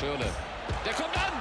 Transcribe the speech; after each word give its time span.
Schirle. 0.00 0.24
Der 0.86 0.94
kommt 0.94 1.14
an! 1.14 1.32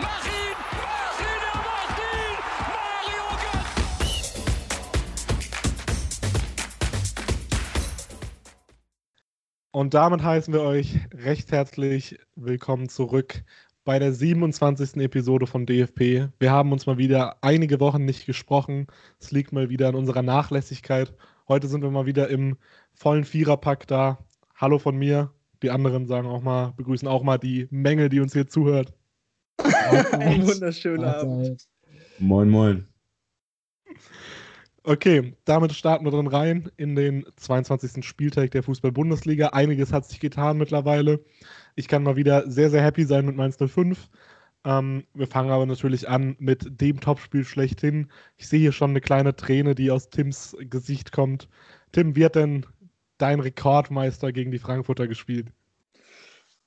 Mach 0.00 0.24
ihn! 0.24 0.56
Mach 0.72 1.20
ihn! 1.20 1.42
Er 1.52 1.58
macht 1.68 1.98
ihn! 2.00 2.36
Mario 2.72 3.24
Götze! 3.42 4.40
Und 9.70 9.92
damit 9.92 10.22
heißen 10.22 10.54
wir 10.54 10.62
euch 10.62 10.98
recht 11.12 11.52
herzlich 11.52 12.18
willkommen 12.36 12.88
zurück 12.88 13.44
bei 13.84 13.98
der 13.98 14.14
27. 14.14 14.96
Episode 14.96 15.46
von 15.46 15.66
DFP. 15.66 16.30
Wir 16.38 16.50
haben 16.50 16.72
uns 16.72 16.86
mal 16.86 16.96
wieder 16.96 17.36
einige 17.42 17.80
Wochen 17.80 18.06
nicht 18.06 18.24
gesprochen. 18.24 18.86
Es 19.20 19.30
liegt 19.30 19.52
mal 19.52 19.68
wieder 19.68 19.88
an 19.88 19.94
unserer 19.94 20.22
Nachlässigkeit. 20.22 21.12
Heute 21.48 21.68
sind 21.68 21.82
wir 21.82 21.90
mal 21.90 22.06
wieder 22.06 22.30
im 22.30 22.56
vollen 22.94 23.26
Viererpack 23.26 23.86
da. 23.86 24.16
Hallo 24.54 24.78
von 24.78 24.96
mir. 24.96 25.35
Die 25.66 25.72
anderen 25.72 26.06
sagen 26.06 26.28
auch 26.28 26.42
mal, 26.42 26.74
begrüßen 26.76 27.08
auch 27.08 27.24
mal 27.24 27.38
die 27.38 27.66
Menge, 27.72 28.08
die 28.08 28.20
uns 28.20 28.32
hier 28.32 28.46
zuhört. 28.46 28.92
Ein 30.12 30.46
wunderschönen 30.46 31.02
Abend. 31.02 31.66
Moin, 32.20 32.48
moin. 32.48 32.86
Okay, 34.84 35.34
damit 35.44 35.72
starten 35.72 36.04
wir 36.04 36.12
drin 36.12 36.28
rein 36.28 36.70
in 36.76 36.94
den 36.94 37.26
22. 37.34 38.06
Spieltag 38.06 38.52
der 38.52 38.62
Fußball-Bundesliga. 38.62 39.48
Einiges 39.48 39.92
hat 39.92 40.06
sich 40.06 40.20
getan 40.20 40.56
mittlerweile. 40.56 41.24
Ich 41.74 41.88
kann 41.88 42.04
mal 42.04 42.14
wieder 42.14 42.48
sehr, 42.48 42.70
sehr 42.70 42.82
happy 42.82 43.02
sein 43.02 43.26
mit 43.26 43.34
Mainz 43.34 43.56
05. 43.58 44.08
Ähm, 44.62 45.02
wir 45.14 45.26
fangen 45.26 45.50
aber 45.50 45.66
natürlich 45.66 46.08
an 46.08 46.36
mit 46.38 46.80
dem 46.80 47.00
Topspiel 47.00 47.44
schlechthin. 47.44 48.08
Ich 48.36 48.46
sehe 48.46 48.60
hier 48.60 48.70
schon 48.70 48.90
eine 48.90 49.00
kleine 49.00 49.34
Träne, 49.34 49.74
die 49.74 49.90
aus 49.90 50.10
Tims 50.10 50.56
Gesicht 50.60 51.10
kommt. 51.10 51.48
Tim, 51.90 52.14
wie 52.14 52.24
hat 52.24 52.36
denn 52.36 52.64
dein 53.18 53.40
Rekordmeister 53.40 54.32
gegen 54.32 54.50
die 54.50 54.58
Frankfurter 54.58 55.06
gespielt? 55.08 55.48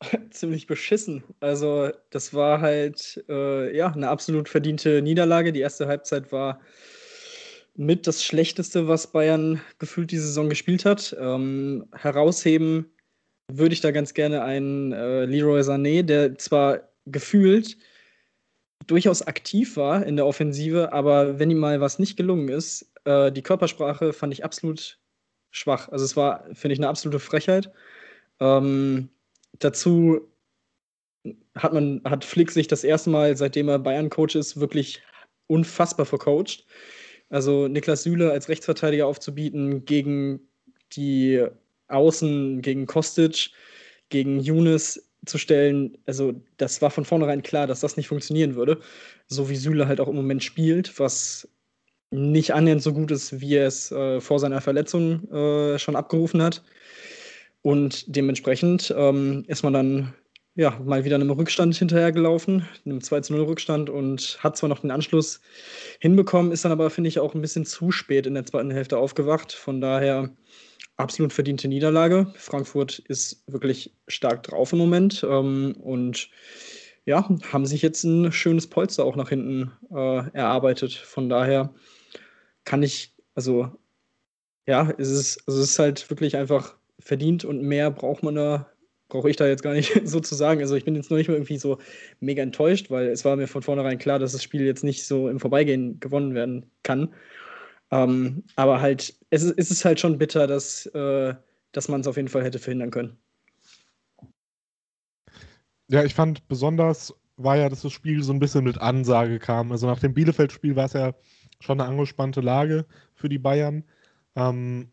Ziemlich 0.32 0.68
beschissen. 0.68 1.24
Also, 1.40 1.92
das 2.10 2.34
war 2.34 2.62
halt 2.62 3.24
äh, 3.30 3.76
ja, 3.76 3.92
eine 3.92 4.10
absolut 4.10 4.50
verdiente 4.50 5.02
Niederlage. 5.02 5.52
Die 5.52 5.60
erste 5.60 5.88
Halbzeit 5.88 6.32
war 6.32 6.62
mit 7.76 8.08
das 8.08 8.24
Schlechteste, 8.24 8.88
was 8.88 9.12
Bayern 9.12 9.62
gefühlt 9.78 10.12
diese 10.12 10.28
Saison 10.28 10.50
gespielt 10.50 10.86
hat. 10.86 11.16
Ähm, 11.20 11.86
herausheben 11.94 12.92
würde 13.52 13.74
ich 13.74 13.82
da 13.82 13.92
ganz 13.92 14.14
gerne 14.14 14.44
einen 14.44 14.92
äh, 14.92 15.26
Leroy 15.26 15.62
Sané, 15.62 16.04
der 16.04 16.38
zwar 16.38 16.90
gefühlt 17.06 17.78
durchaus 18.88 19.22
aktiv 19.22 19.78
war 19.78 20.06
in 20.06 20.16
der 20.16 20.26
Offensive, 20.26 20.94
aber 20.94 21.40
wenn 21.40 21.52
ihm 21.52 21.60
mal 21.60 21.82
was 21.82 22.00
nicht 22.00 22.18
gelungen 22.18 22.50
ist, 22.50 22.92
äh, 23.06 23.32
die 23.32 23.42
Körpersprache 23.42 24.14
fand 24.14 24.34
ich 24.34 24.44
absolut 24.44 24.99
schwach. 25.52 25.90
Also 25.90 26.06
es 26.06 26.16
war, 26.16 26.46
finde 26.54 26.74
ich, 26.74 26.80
eine 26.80 26.90
absolute 26.90 27.20
Frechheit. 27.20 27.72
Ähm, 28.40 29.10
dazu 29.60 30.22
hat 31.56 31.74
man, 31.74 32.02
hat 32.06 32.24
Flick 32.24 32.52
sich 32.52 32.68
das 32.68 32.84
erste 32.84 33.10
Mal, 33.10 33.36
seitdem 33.36 33.68
er 33.70 33.80
Bayern-Coach 33.80 34.36
ist, 34.36 34.60
wirklich 34.60 35.02
unfassbar 35.48 36.06
vercoacht. 36.06 36.66
Also 37.30 37.68
Niklas 37.68 38.04
Süle 38.04 38.32
als 38.32 38.50
Rechtsverteidiger 38.50 39.06
aufzubieten 39.06 39.86
gegen 39.86 40.40
die 40.94 41.46
Außen, 41.88 42.62
gegen 42.62 42.86
Kostic, 42.86 43.52
gegen 44.10 44.40
Younes 44.40 45.10
zu 45.26 45.38
stellen, 45.38 45.98
also 46.06 46.34
das 46.58 46.82
war 46.82 46.92
von 46.92 47.06
vornherein 47.06 47.44
klar, 47.44 47.68
dass 47.68 47.82
das 47.82 47.98
nicht 47.98 48.08
funktionieren 48.08 48.56
würde. 48.56 48.80
So 49.28 49.50
wie 49.50 49.56
Süle 49.56 49.88
halt 49.88 50.00
auch 50.00 50.08
im 50.08 50.16
Moment 50.16 50.44
spielt, 50.44 50.98
was 51.00 51.48
nicht 52.12 52.54
annähernd 52.54 52.82
so 52.82 52.94
gut 52.94 53.12
ist, 53.12 53.40
wie 53.42 53.56
er 53.56 53.68
es 53.68 53.92
äh, 53.92 54.20
vor 54.22 54.40
seiner 54.40 54.62
Verletzung 54.62 55.32
äh, 55.32 55.80
schon 55.80 55.96
abgerufen 55.96 56.42
hat. 56.42 56.64
Und 57.62 58.16
dementsprechend 58.16 58.94
ähm, 58.98 59.44
ist 59.48 59.64
man 59.64 59.74
dann 59.74 60.14
ja, 60.56 60.78
mal 60.84 61.06
wieder 61.06 61.16
einem 61.16 61.30
Rückstand 61.30 61.76
hinterhergelaufen, 61.76 62.68
einem 62.86 63.00
2-0 63.00 63.48
Rückstand 63.48 63.90
und 63.90 64.40
hat 64.42 64.58
zwar 64.58 64.68
noch 64.68 64.80
den 64.80 64.92
Anschluss 64.92 65.40
hinbekommen, 66.00 66.52
ist 66.52 66.66
dann 66.66 66.72
aber, 66.72 66.90
finde 66.90 67.08
ich, 67.08 67.20
auch 67.20 67.34
ein 67.34 67.42
bisschen 67.42 67.66
zu 67.66 67.92
spät 67.92 68.26
in 68.26 68.34
der 68.34 68.46
zweiten 68.46 68.72
Hälfte 68.72 68.98
aufgewacht. 68.98 69.54
Von 69.54 69.80
daher 69.80 70.30
absolut 70.98 71.32
verdiente 71.32 71.68
Niederlage. 71.68 72.34
Frankfurt 72.36 73.00
ist 73.00 73.44
wirklich 73.48 73.96
stark 74.08 74.44
drauf 74.44 74.74
im 74.74 74.80
Moment 74.80 75.26
ähm, 75.28 75.76
und 75.82 76.30
ja, 77.06 77.28
haben 77.54 77.66
sich 77.66 77.82
jetzt 77.82 78.04
ein 78.04 78.32
schönes 78.32 78.68
Polster 78.68 79.06
auch 79.06 79.16
nach 79.16 79.30
hinten 79.30 79.72
äh, 79.92 80.30
erarbeitet. 80.34 80.92
Von 80.94 81.30
daher 81.30 81.74
kann 82.66 82.84
ich, 82.84 83.16
also 83.36 83.72
ja, 84.68 84.94
es 84.98 85.10
ist, 85.10 85.44
also 85.48 85.62
es 85.62 85.72
ist 85.72 85.80
halt 85.80 86.10
wirklich 86.10 86.38
einfach 86.38 86.78
verdient 87.00 87.46
und 87.46 87.62
mehr 87.62 87.92
braucht 87.92 88.24
man 88.24 88.36
da 88.36 88.72
brauche 89.10 89.30
ich 89.30 89.36
da 89.36 89.48
jetzt 89.48 89.64
gar 89.64 89.74
nicht 89.74 90.00
so 90.08 90.20
zu 90.20 90.36
sagen. 90.36 90.62
Also 90.62 90.76
ich 90.76 90.86
bin 90.86 90.96
jetzt 90.96 91.12
noch 91.12 91.18
nicht 91.18 91.28
mal 91.28 91.34
irgendwie 91.34 91.58
so 91.58 91.80
mega 92.20 92.42
enttäuscht, 92.42 92.90
weil 92.90 93.08
es 93.08 93.26
war 93.26 93.36
mir 93.36 93.48
von 93.48 93.64
vornherein 93.64 93.98
klar, 93.98 94.20
dass 94.20 94.32
das 94.32 94.44
Spiel 94.44 94.62
jetzt 94.62 94.84
nicht 94.84 95.06
so 95.06 95.28
im 95.28 95.40
Vorbeigehen 95.40 96.00
gewonnen 96.00 96.36
werden 96.36 96.72
kann. 96.84 97.14
Ähm, 97.92 98.44
aber 98.56 98.82
halt, 98.82 99.16
es 99.32 99.44
ist, 99.44 99.56
es 99.58 99.72
ist 99.72 99.84
halt 99.84 100.00
schon 100.00 100.20
bitter, 100.20 100.46
dass, 100.46 100.86
äh, 100.88 101.34
dass 101.72 101.88
man 101.90 102.02
es 102.02 102.08
auf 102.08 102.18
jeden 102.18 102.28
Fall 102.28 102.44
hätte 102.44 102.60
verhindern 102.60 102.92
können. 102.92 103.18
Ja, 105.88 106.04
ich 106.04 106.14
fand 106.14 106.48
besonders 106.48 107.14
war 107.36 107.58
ja, 107.58 107.70
dass 107.70 107.82
das 107.82 107.94
Spiel 107.94 108.22
so 108.22 108.34
ein 108.34 108.40
bisschen 108.40 108.66
mit 108.66 108.80
Ansage 108.80 109.40
kam. 109.40 109.72
Also 109.72 109.88
nach 109.88 110.00
dem 110.00 110.14
Bielefeld-Spiel 110.14 110.76
war 110.76 110.86
es 110.86 110.94
ja 110.94 111.14
schon 111.60 111.80
eine 111.80 111.90
angespannte 111.90 112.42
Lage 112.42 112.86
für 113.16 113.30
die 113.30 113.40
Bayern. 113.40 113.84
Ähm, 114.36 114.92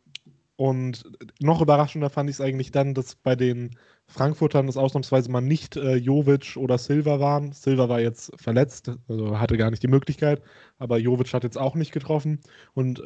und 0.57 1.05
noch 1.39 1.61
überraschender 1.61 2.09
fand 2.09 2.31
ich 2.31 2.37
es 2.37 2.41
eigentlich 2.41 2.71
dann, 2.71 2.95
dass 2.95 3.15
bei 3.15 3.37
den 3.37 3.77
Frankfurtern 4.09 4.67
das 4.67 4.79
ausnahmsweise 4.79 5.31
mal 5.31 5.43
nicht 5.43 5.77
äh, 5.77 5.97
Jovic 5.97 6.57
oder 6.57 6.79
Silva 6.79 7.21
waren. 7.21 7.53
Silva 7.53 7.89
war 7.89 8.01
jetzt 8.01 8.33
verletzt, 8.41 8.91
also 9.09 9.39
hatte 9.39 9.59
gar 9.59 9.71
nicht 9.71 9.83
die 9.83 9.89
Möglichkeit, 9.89 10.43
aber 10.79 10.97
Jovic 10.99 11.35
hat 11.35 11.45
jetzt 11.45 11.59
auch 11.59 11.75
nicht 11.75 11.93
getroffen. 11.93 12.41
Und 12.73 13.03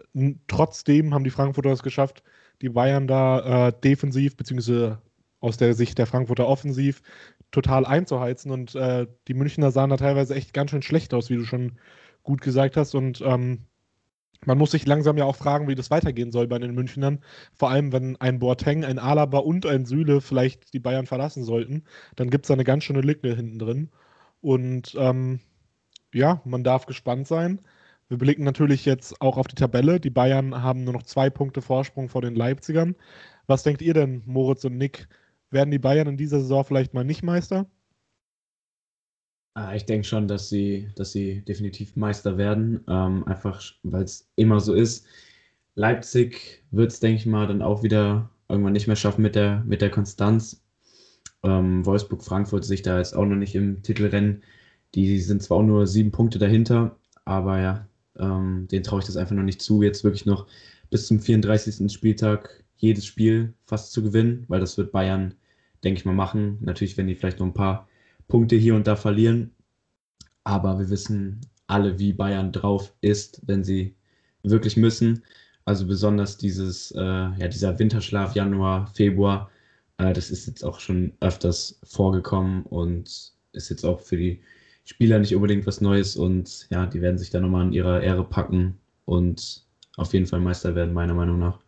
trotzdem 0.47 1.13
haben 1.13 1.25
die 1.25 1.31
Frankfurter 1.31 1.71
es 1.71 1.83
geschafft, 1.83 2.23
die 2.63 2.69
Bayern 2.69 3.09
da 3.09 3.69
äh, 3.69 3.73
defensiv, 3.83 4.37
beziehungsweise 4.37 5.01
aus 5.41 5.57
der 5.57 5.75
Sicht 5.75 5.99
der 5.99 6.07
Frankfurter 6.07 6.47
offensiv, 6.47 7.03
total 7.51 7.85
einzuheizen. 7.87 8.53
Und 8.53 8.75
äh, 8.75 9.07
die 9.27 9.35
Münchner 9.35 9.71
sahen 9.73 9.91
da 9.91 9.97
teilweise 9.97 10.35
echt 10.35 10.53
ganz 10.53 10.71
schön 10.71 10.83
schlecht 10.83 11.15
aus, 11.15 11.31
wie 11.31 11.37
du 11.37 11.45
schon 11.45 11.79
gut 12.23 12.41
gesagt 12.41 12.77
hast. 12.77 12.95
Und 12.95 13.21
ähm, 13.23 13.67
man 14.47 14.59
muss 14.59 14.71
sich 14.71 14.87
langsam 14.87 15.19
ja 15.19 15.25
auch 15.25 15.37
fragen, 15.37 15.69
wie 15.69 15.75
das 15.75 15.91
weitergehen 15.91 16.33
soll 16.33 16.47
bei 16.47 16.59
den 16.59 16.75
Münchnern. 16.75 17.21
Vor 17.53 17.71
allem, 17.71 17.93
wenn 17.93 18.17
ein 18.17 18.39
Boateng, 18.39 18.85
ein 18.85 18.99
Alaba 18.99 19.39
und 19.39 19.67
ein 19.67 19.85
Süle 19.85 20.21
vielleicht 20.21 20.73
die 20.73 20.81
Bayern 20.81 21.07
verlassen 21.07 21.45
sollten, 21.45 21.85
dann 22.17 22.31
gibt 22.31 22.47
es 22.47 22.49
da 22.49 22.55
eine 22.55 22.65
ganz 22.65 22.85
schöne 22.85 23.03
Lücke 23.03 23.35
hinten 23.35 23.59
drin. 23.59 23.91
Und 24.41 24.95
ähm, 24.99 25.41
ja, 26.13 26.41
man 26.45 26.65
darf 26.65 26.87
gespannt 26.87 27.27
sein. 27.27 27.61
Wir 28.09 28.19
blicken 28.19 28.45
natürlich 28.45 28.87
jetzt 28.87 29.21
auch 29.21 29.37
auf 29.37 29.47
die 29.47 29.55
Tabelle. 29.55 30.01
Die 30.01 30.11
Bayern 30.11 30.63
haben 30.63 30.85
nur 30.85 30.95
noch 30.95 31.05
zwei 31.05 31.31
Punkte 31.31 31.63
Vorsprung 31.63 32.09
vor 32.09 32.23
den 32.23 32.35
Leipzigern. 32.35 32.97
Was 33.47 33.63
denkt 33.63 33.83
ihr 33.83 33.95
denn, 33.95 34.23
Moritz 34.27 34.65
und 34.65 34.77
Nick? 34.79 35.09
Werden 35.51 35.71
die 35.71 35.79
Bayern 35.79 36.09
in 36.09 36.17
dieser 36.17 36.41
Saison 36.41 36.65
vielleicht 36.65 36.95
mal 36.95 37.05
nicht 37.05 37.23
Meister? 37.23 37.67
Ah, 39.55 39.75
ich 39.75 39.85
denke 39.85 40.07
schon, 40.07 40.29
dass 40.29 40.49
sie, 40.49 40.89
dass 40.97 41.13
sie 41.13 41.43
definitiv 41.43 41.97
Meister 41.97 42.39
werden, 42.39 42.85
ähm, 42.89 43.27
einfach 43.27 43.61
weil 43.83 44.05
es 44.05 44.31
immer 44.37 44.61
so 44.61 44.75
ist. 44.75 45.07
Leipzig 45.75 46.65
wird 46.71 46.93
es, 46.93 47.01
denke 47.01 47.17
ich 47.19 47.27
mal, 47.27 47.47
dann 47.47 47.63
auch 47.63 47.83
wieder 47.83 48.31
irgendwann 48.49 48.73
nicht 48.73 48.87
mehr 48.87 48.97
schaffen 48.97 49.23
mit 49.23 49.35
der, 49.35 49.63
mit 49.67 49.83
der 49.83 49.91
Konstanz. 49.91 50.63
Ähm, 51.43 51.85
Wolfsburg, 51.87 52.23
Frankfurt 52.25 52.65
sich 52.65 52.83
da 52.83 52.99
jetzt 52.99 53.15
auch 53.17 53.27
noch 53.27 53.37
nicht 53.37 53.55
im 53.55 53.83
Titelrennen. 53.83 54.43
Die 54.95 55.21
sind 55.21 55.43
zwar 55.43 55.59
auch 55.59 55.63
nur 55.63 55.87
sieben 55.87 56.13
Punkte 56.13 56.39
dahinter, 56.39 56.97
aber 57.25 57.61
ja, 57.61 57.89
ähm, 58.19 58.69
denen 58.71 58.85
traue 58.85 59.01
ich 59.01 59.07
das 59.07 59.17
einfach 59.17 59.35
noch 59.37 59.43
nicht 59.45 59.63
zu, 59.63 59.83
jetzt 59.83 60.05
wirklich 60.05 60.27
noch 60.27 60.47
bis 60.91 61.07
zum 61.07 61.21
34. 61.21 61.93
Spieltag 61.93 62.65
jedes 62.77 63.07
Spiel 63.07 63.55
fast 63.67 63.93
zu 63.93 64.03
gewinnen, 64.03 64.45
weil 64.49 64.61
das 64.61 64.79
wird 64.79 64.93
Bayern, 64.93 65.35
denke 65.85 65.99
ich 66.01 66.07
mal, 66.07 66.15
machen. 66.15 66.59
Natürlich, 66.61 66.97
wenn 66.97 67.07
die 67.09 67.15
vielleicht 67.15 67.41
noch 67.41 67.47
ein 67.47 67.55
paar 67.55 67.89
Punkte 68.31 68.57
hier 68.57 68.75
und 68.75 68.87
da 68.87 68.97
verlieren. 68.97 69.51
Aber 70.45 70.79
wir 70.79 70.89
wissen 70.89 71.43
alle, 71.67 71.99
wie 71.99 72.15
Bayern 72.15 72.53
drauf 72.53 72.95
ist, 73.03 73.43
wenn 73.47 73.63
sie 73.63 73.95
wirklich 74.43 74.79
müssen. 74.79 75.23
Also 75.67 75.87
besonders 75.87 76.39
dieses, 76.39 76.93
äh, 76.93 77.01
ja, 77.01 77.49
dieser 77.49 77.79
Winterschlaf 77.79 78.35
Januar, 78.35 78.87
Februar, 78.95 79.51
äh, 79.99 80.13
das 80.13 80.31
ist 80.31 80.47
jetzt 80.47 80.65
auch 80.65 80.81
schon 80.81 81.13
öfters 81.21 81.79
vorgekommen 81.85 82.63
und 82.65 83.33
ist 83.53 83.69
jetzt 83.69 83.85
auch 83.85 84.01
für 84.01 84.17
die 84.17 84.41
Spieler 84.85 85.19
nicht 85.19 85.35
unbedingt 85.35 85.67
was 85.67 85.81
Neues 85.81 86.17
und 86.17 86.67
ja, 86.71 86.87
die 86.87 87.01
werden 87.01 87.19
sich 87.19 87.31
da 87.31 87.41
nochmal 87.41 87.67
an 87.67 87.73
ihrer 87.73 88.03
Ehre 88.03 88.25
packen 88.25 88.79
und 89.05 89.65
auf 89.97 90.13
jeden 90.15 90.27
Fall 90.27 90.41
Meister 90.41 90.75
werden, 90.75 90.95
meiner 90.95 91.15
Meinung 91.15 91.39
nach. 91.39 91.61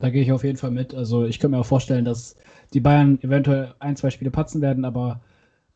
Da 0.00 0.10
gehe 0.10 0.22
ich 0.22 0.32
auf 0.32 0.42
jeden 0.42 0.56
Fall 0.56 0.70
mit. 0.70 0.94
Also 0.94 1.26
ich 1.26 1.38
könnte 1.38 1.56
mir 1.56 1.60
auch 1.60 1.66
vorstellen, 1.66 2.04
dass 2.04 2.36
die 2.72 2.80
Bayern 2.80 3.20
eventuell 3.22 3.74
ein, 3.78 3.96
zwei 3.96 4.10
Spiele 4.10 4.30
patzen 4.30 4.60
werden, 4.60 4.84
aber 4.84 5.20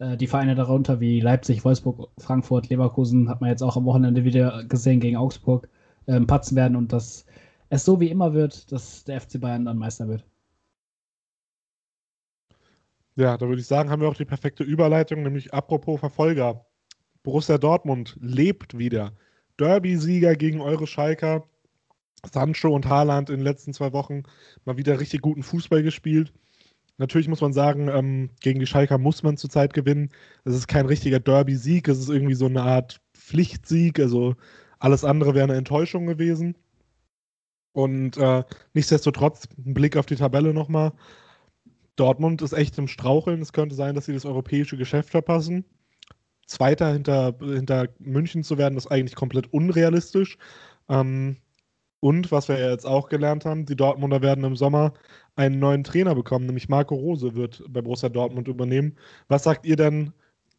die 0.01 0.27
Vereine 0.29 0.55
darunter 0.55 1.01
wie 1.01 1.21
Leipzig, 1.21 1.65
Wolfsburg, 1.65 2.11
Frankfurt, 2.19 2.69
Leverkusen 2.69 3.29
hat 3.29 3.41
man 3.41 3.51
jetzt 3.51 3.63
auch 3.63 3.77
am 3.77 3.85
Wochenende 3.85 4.25
wieder 4.25 4.65
gesehen 4.65 5.01
gegen 5.01 5.17
Augsburg 5.17 5.69
ähm, 6.07 6.27
patzen 6.27 6.57
werden 6.57 6.77
und 6.77 6.93
dass 6.93 7.27
es 7.69 7.85
so 7.85 8.01
wie 8.01 8.09
immer 8.09 8.33
wird, 8.33 8.71
dass 8.73 9.05
der 9.05 9.21
FC 9.21 9.41
Bayern 9.41 9.65
dann 9.65 9.79
Meister 9.79 10.09
wird. 10.09 10.25
Ja, 13.17 13.37
da 13.37 13.49
würde 13.49 13.61
ich 13.61 13.67
sagen, 13.67 13.91
haben 13.91 14.01
wir 14.01 14.09
auch 14.09 14.15
die 14.15 14.25
perfekte 14.25 14.63
Überleitung, 14.63 15.23
nämlich 15.23 15.53
apropos 15.53 15.99
Verfolger. 15.99 16.65
Borussia 17.25 17.59
Dortmund 17.59 18.17
lebt 18.21 18.79
wieder. 18.79 19.13
Derby-Sieger 19.59 20.37
gegen 20.37 20.61
eure 20.61 20.87
Schalker. 20.87 21.45
Sancho 22.33 22.75
und 22.75 22.87
Haaland 22.87 23.31
in 23.31 23.37
den 23.37 23.45
letzten 23.45 23.73
zwei 23.73 23.93
Wochen 23.93 24.23
mal 24.65 24.77
wieder 24.77 25.01
richtig 25.01 25.21
guten 25.21 25.43
Fußball 25.43 25.83
gespielt. 25.83 26.33
Natürlich 26.99 27.29
muss 27.29 27.41
man 27.41 27.53
sagen, 27.53 27.89
ähm, 27.89 28.31
gegen 28.41 28.59
die 28.61 28.67
Schalker 28.67 28.99
muss 28.99 29.23
man 29.23 29.37
zurzeit 29.37 29.73
gewinnen. 29.73 30.11
Es 30.45 30.55
ist 30.55 30.67
kein 30.67 30.87
richtiger 30.87 31.21
Derby-Sieg, 31.21 31.89
es 31.89 31.99
ist 31.99 32.09
irgendwie 32.09 32.35
so 32.35 32.47
eine 32.47 32.63
Art 32.63 33.01
Pflichtsieg. 33.15 34.01
Also 34.01 34.35
alles 34.81 35.05
andere 35.05 35.35
wäre 35.35 35.45
eine 35.45 35.57
Enttäuschung 35.57 36.07
gewesen. 36.07 36.57
Und 37.73 38.17
äh, 38.17 38.43
nichtsdestotrotz, 38.75 39.49
ein 39.65 39.75
Blick 39.75 39.97
auf 39.97 40.07
die 40.07 40.17
Tabelle 40.17 40.53
nochmal. 40.53 40.93
Dortmund 41.95 42.43
ist 42.43 42.53
echt 42.53 42.77
im 42.79 42.89
Straucheln. 42.89 43.41
Es 43.41 43.53
könnte 43.53 43.77
sein, 43.77 43.95
dass 43.95 44.07
sie 44.07 44.15
das 44.15 44.25
europäische 44.25 44.77
Geschäft 44.77 45.11
verpassen. 45.11 45.65
Zweiter 46.47 46.93
hinter, 46.93 47.37
hinter 47.41 47.89
München 48.01 48.43
zu 48.43 48.59
werden, 48.59 48.77
ist 48.77 48.89
eigentlich 48.89 49.15
komplett 49.15 49.53
unrealistisch. 49.53 50.39
Ähm, 50.89 51.37
und 52.01 52.31
was 52.31 52.49
wir 52.49 52.59
jetzt 52.59 52.87
auch 52.87 53.09
gelernt 53.09 53.45
haben, 53.45 53.67
die 53.67 53.77
Dortmunder 53.77 54.23
werden 54.23 54.45
im 54.45 54.57
Sommer 54.57 54.95
einen 55.37 55.59
neuen 55.59 55.85
Trainer 55.85 56.15
bekommen, 56.15 56.47
nämlich 56.47 56.69
Marco 56.69 56.95
Rose 56.95 57.35
wird 57.35 57.63
bei 57.69 57.81
Borussia 57.81 58.09
Dortmund 58.09 58.49
übernehmen. 58.49 58.97
Was 59.29 59.45
sagt 59.45 59.67
ihr 59.67 59.77
denn 59.77 60.13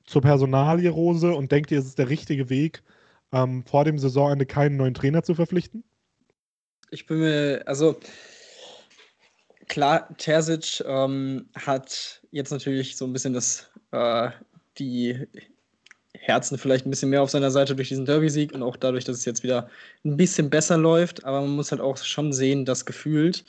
zur 0.05 0.21
Personalie 0.21 0.89
Rose 0.89 1.33
und 1.33 1.51
denkt 1.51 1.71
ihr, 1.71 1.79
es 1.79 1.85
ist 1.85 1.99
der 1.99 2.09
richtige 2.09 2.49
Weg, 2.49 2.83
ähm, 3.31 3.63
vor 3.65 3.85
dem 3.85 3.99
Saisonende 3.99 4.45
keinen 4.45 4.77
neuen 4.77 4.93
Trainer 4.93 5.23
zu 5.23 5.35
verpflichten? 5.35 5.83
Ich 6.91 7.05
bin 7.05 7.19
mir, 7.19 7.61
also 7.65 7.99
klar, 9.67 10.09
Terzic 10.17 10.83
ähm, 10.85 11.49
hat 11.55 12.21
jetzt 12.31 12.51
natürlich 12.51 12.97
so 12.97 13.05
ein 13.05 13.13
bisschen 13.13 13.33
das, 13.33 13.69
äh, 13.91 14.29
die 14.77 15.27
Herzen 16.17 16.57
vielleicht 16.57 16.85
ein 16.85 16.89
bisschen 16.89 17.09
mehr 17.09 17.21
auf 17.21 17.29
seiner 17.29 17.51
Seite 17.51 17.75
durch 17.75 17.89
diesen 17.89 18.05
Derby-Sieg 18.05 18.53
und 18.53 18.63
auch 18.63 18.75
dadurch, 18.75 19.05
dass 19.05 19.17
es 19.17 19.25
jetzt 19.25 19.43
wieder 19.43 19.69
ein 20.03 20.17
bisschen 20.17 20.49
besser 20.49 20.77
läuft. 20.77 21.23
Aber 21.25 21.41
man 21.41 21.51
muss 21.51 21.71
halt 21.71 21.81
auch 21.81 21.97
schon 21.97 22.33
sehen, 22.33 22.65
dass 22.65 22.85
gefühlt, 22.85 23.45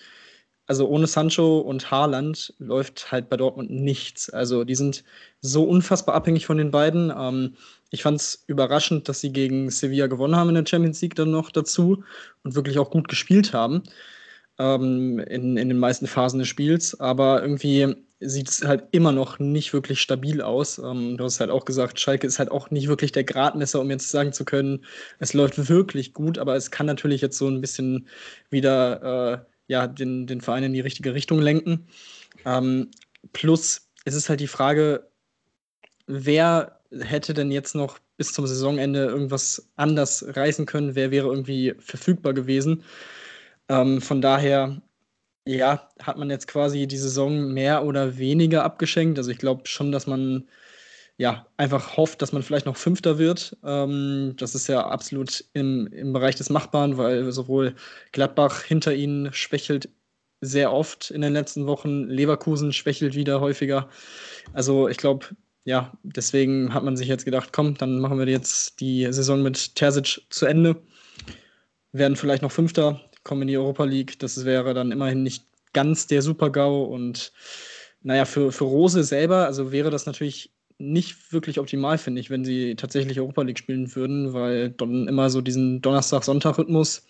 also 0.66 0.88
ohne 0.88 1.06
Sancho 1.06 1.58
und 1.60 1.90
Haaland 1.90 2.54
läuft 2.58 3.10
halt 3.10 3.28
bei 3.28 3.36
Dortmund 3.36 3.70
nichts. 3.70 4.30
Also 4.30 4.64
die 4.64 4.74
sind 4.74 5.04
so 5.40 5.64
unfassbar 5.64 6.14
abhängig 6.14 6.46
von 6.46 6.58
den 6.58 6.70
beiden. 6.70 7.12
Ähm, 7.16 7.56
ich 7.90 8.02
fand 8.02 8.20
es 8.20 8.44
überraschend, 8.46 9.08
dass 9.08 9.20
sie 9.20 9.32
gegen 9.32 9.70
Sevilla 9.70 10.06
gewonnen 10.06 10.36
haben 10.36 10.50
in 10.50 10.54
der 10.56 10.66
Champions 10.66 11.00
League 11.00 11.14
dann 11.14 11.30
noch 11.30 11.50
dazu 11.50 12.04
und 12.44 12.54
wirklich 12.54 12.78
auch 12.78 12.90
gut 12.90 13.08
gespielt 13.08 13.52
haben 13.54 13.82
ähm, 14.58 15.18
in, 15.20 15.56
in 15.56 15.68
den 15.68 15.78
meisten 15.78 16.06
Phasen 16.06 16.38
des 16.38 16.48
Spiels. 16.48 16.98
Aber 17.00 17.42
irgendwie 17.42 17.96
sieht 18.20 18.50
es 18.50 18.64
halt 18.64 18.84
immer 18.92 19.12
noch 19.12 19.38
nicht 19.38 19.72
wirklich 19.72 20.00
stabil 20.00 20.42
aus. 20.42 20.78
Ähm, 20.78 21.16
du 21.16 21.24
hast 21.24 21.40
halt 21.40 21.50
auch 21.50 21.64
gesagt, 21.64 21.98
Schalke 21.98 22.26
ist 22.26 22.38
halt 22.38 22.50
auch 22.50 22.70
nicht 22.70 22.88
wirklich 22.88 23.12
der 23.12 23.24
Gradmesser, 23.24 23.80
um 23.80 23.90
jetzt 23.90 24.10
sagen 24.10 24.32
zu 24.32 24.44
können, 24.44 24.84
es 25.18 25.32
läuft 25.32 25.68
wirklich 25.68 26.12
gut, 26.12 26.38
aber 26.38 26.54
es 26.54 26.70
kann 26.70 26.86
natürlich 26.86 27.22
jetzt 27.22 27.38
so 27.38 27.48
ein 27.48 27.60
bisschen 27.60 28.06
wieder 28.50 29.42
äh, 29.42 29.50
ja, 29.68 29.86
den, 29.86 30.26
den 30.26 30.40
Verein 30.40 30.64
in 30.64 30.72
die 30.72 30.80
richtige 30.80 31.14
Richtung 31.14 31.40
lenken. 31.40 31.86
Ähm, 32.44 32.90
plus, 33.32 33.88
es 34.04 34.14
ist 34.14 34.28
halt 34.28 34.40
die 34.40 34.46
Frage, 34.46 35.08
wer 36.06 36.80
hätte 36.90 37.34
denn 37.34 37.50
jetzt 37.50 37.74
noch 37.74 37.98
bis 38.16 38.32
zum 38.32 38.46
Saisonende 38.46 39.06
irgendwas 39.06 39.70
anders 39.76 40.24
reißen 40.28 40.66
können? 40.66 40.94
Wer 40.94 41.10
wäre 41.10 41.28
irgendwie 41.28 41.74
verfügbar 41.78 42.34
gewesen? 42.34 42.82
Ähm, 43.68 44.00
von 44.00 44.20
daher 44.20 44.82
ja, 45.46 45.88
hat 46.02 46.18
man 46.18 46.30
jetzt 46.30 46.46
quasi 46.48 46.86
die 46.86 46.96
Saison 46.96 47.52
mehr 47.52 47.84
oder 47.84 48.18
weniger 48.18 48.64
abgeschenkt. 48.64 49.18
Also 49.18 49.30
ich 49.30 49.38
glaube 49.38 49.62
schon, 49.66 49.92
dass 49.92 50.06
man 50.06 50.48
ja 51.16 51.46
einfach 51.56 51.96
hofft, 51.96 52.22
dass 52.22 52.32
man 52.32 52.42
vielleicht 52.42 52.66
noch 52.66 52.76
Fünfter 52.76 53.18
wird. 53.18 53.56
Ähm, 53.64 54.34
das 54.38 54.54
ist 54.54 54.68
ja 54.68 54.86
absolut 54.86 55.44
im, 55.52 55.86
im 55.88 56.12
Bereich 56.12 56.36
des 56.36 56.50
Machbaren, 56.50 56.96
weil 56.96 57.30
sowohl 57.32 57.74
Gladbach 58.12 58.62
hinter 58.62 58.94
ihnen 58.94 59.32
schwächelt 59.32 59.90
sehr 60.40 60.72
oft 60.72 61.10
in 61.10 61.20
den 61.20 61.34
letzten 61.34 61.66
Wochen, 61.66 62.04
Leverkusen 62.04 62.72
schwächelt 62.72 63.14
wieder 63.14 63.40
häufiger. 63.40 63.88
Also 64.54 64.88
ich 64.88 64.96
glaube, 64.96 65.26
ja, 65.64 65.92
deswegen 66.02 66.72
hat 66.72 66.84
man 66.84 66.96
sich 66.96 67.08
jetzt 67.08 67.24
gedacht, 67.26 67.52
komm, 67.52 67.76
dann 67.76 68.00
machen 68.00 68.18
wir 68.18 68.26
jetzt 68.26 68.80
die 68.80 69.06
Saison 69.12 69.42
mit 69.42 69.74
Terzic 69.74 70.22
zu 70.30 70.46
Ende. 70.46 70.82
Werden 71.92 72.16
vielleicht 72.16 72.42
noch 72.42 72.52
Fünfter, 72.52 73.00
kommen 73.24 73.42
in 73.42 73.48
die 73.48 73.56
Europa 73.56 73.84
League. 73.84 74.18
Das 74.18 74.44
wäre 74.44 74.74
dann 74.74 74.92
immerhin 74.92 75.22
nicht 75.22 75.44
ganz 75.72 76.06
der 76.06 76.22
Super-GAU. 76.22 76.84
Und 76.84 77.32
naja, 78.02 78.24
für, 78.24 78.52
für 78.52 78.64
Rose 78.64 79.04
selber, 79.04 79.46
also 79.46 79.72
wäre 79.72 79.90
das 79.90 80.06
natürlich 80.06 80.52
nicht 80.78 81.32
wirklich 81.32 81.60
optimal, 81.60 81.98
finde 81.98 82.20
ich, 82.20 82.30
wenn 82.30 82.44
sie 82.44 82.74
tatsächlich 82.74 83.20
Europa 83.20 83.42
League 83.42 83.58
spielen 83.58 83.94
würden, 83.94 84.32
weil 84.32 84.70
dann 84.70 85.08
immer 85.08 85.28
so 85.28 85.42
diesen 85.42 85.82
Donnerstag-Sonntag-Rhythmus 85.82 87.02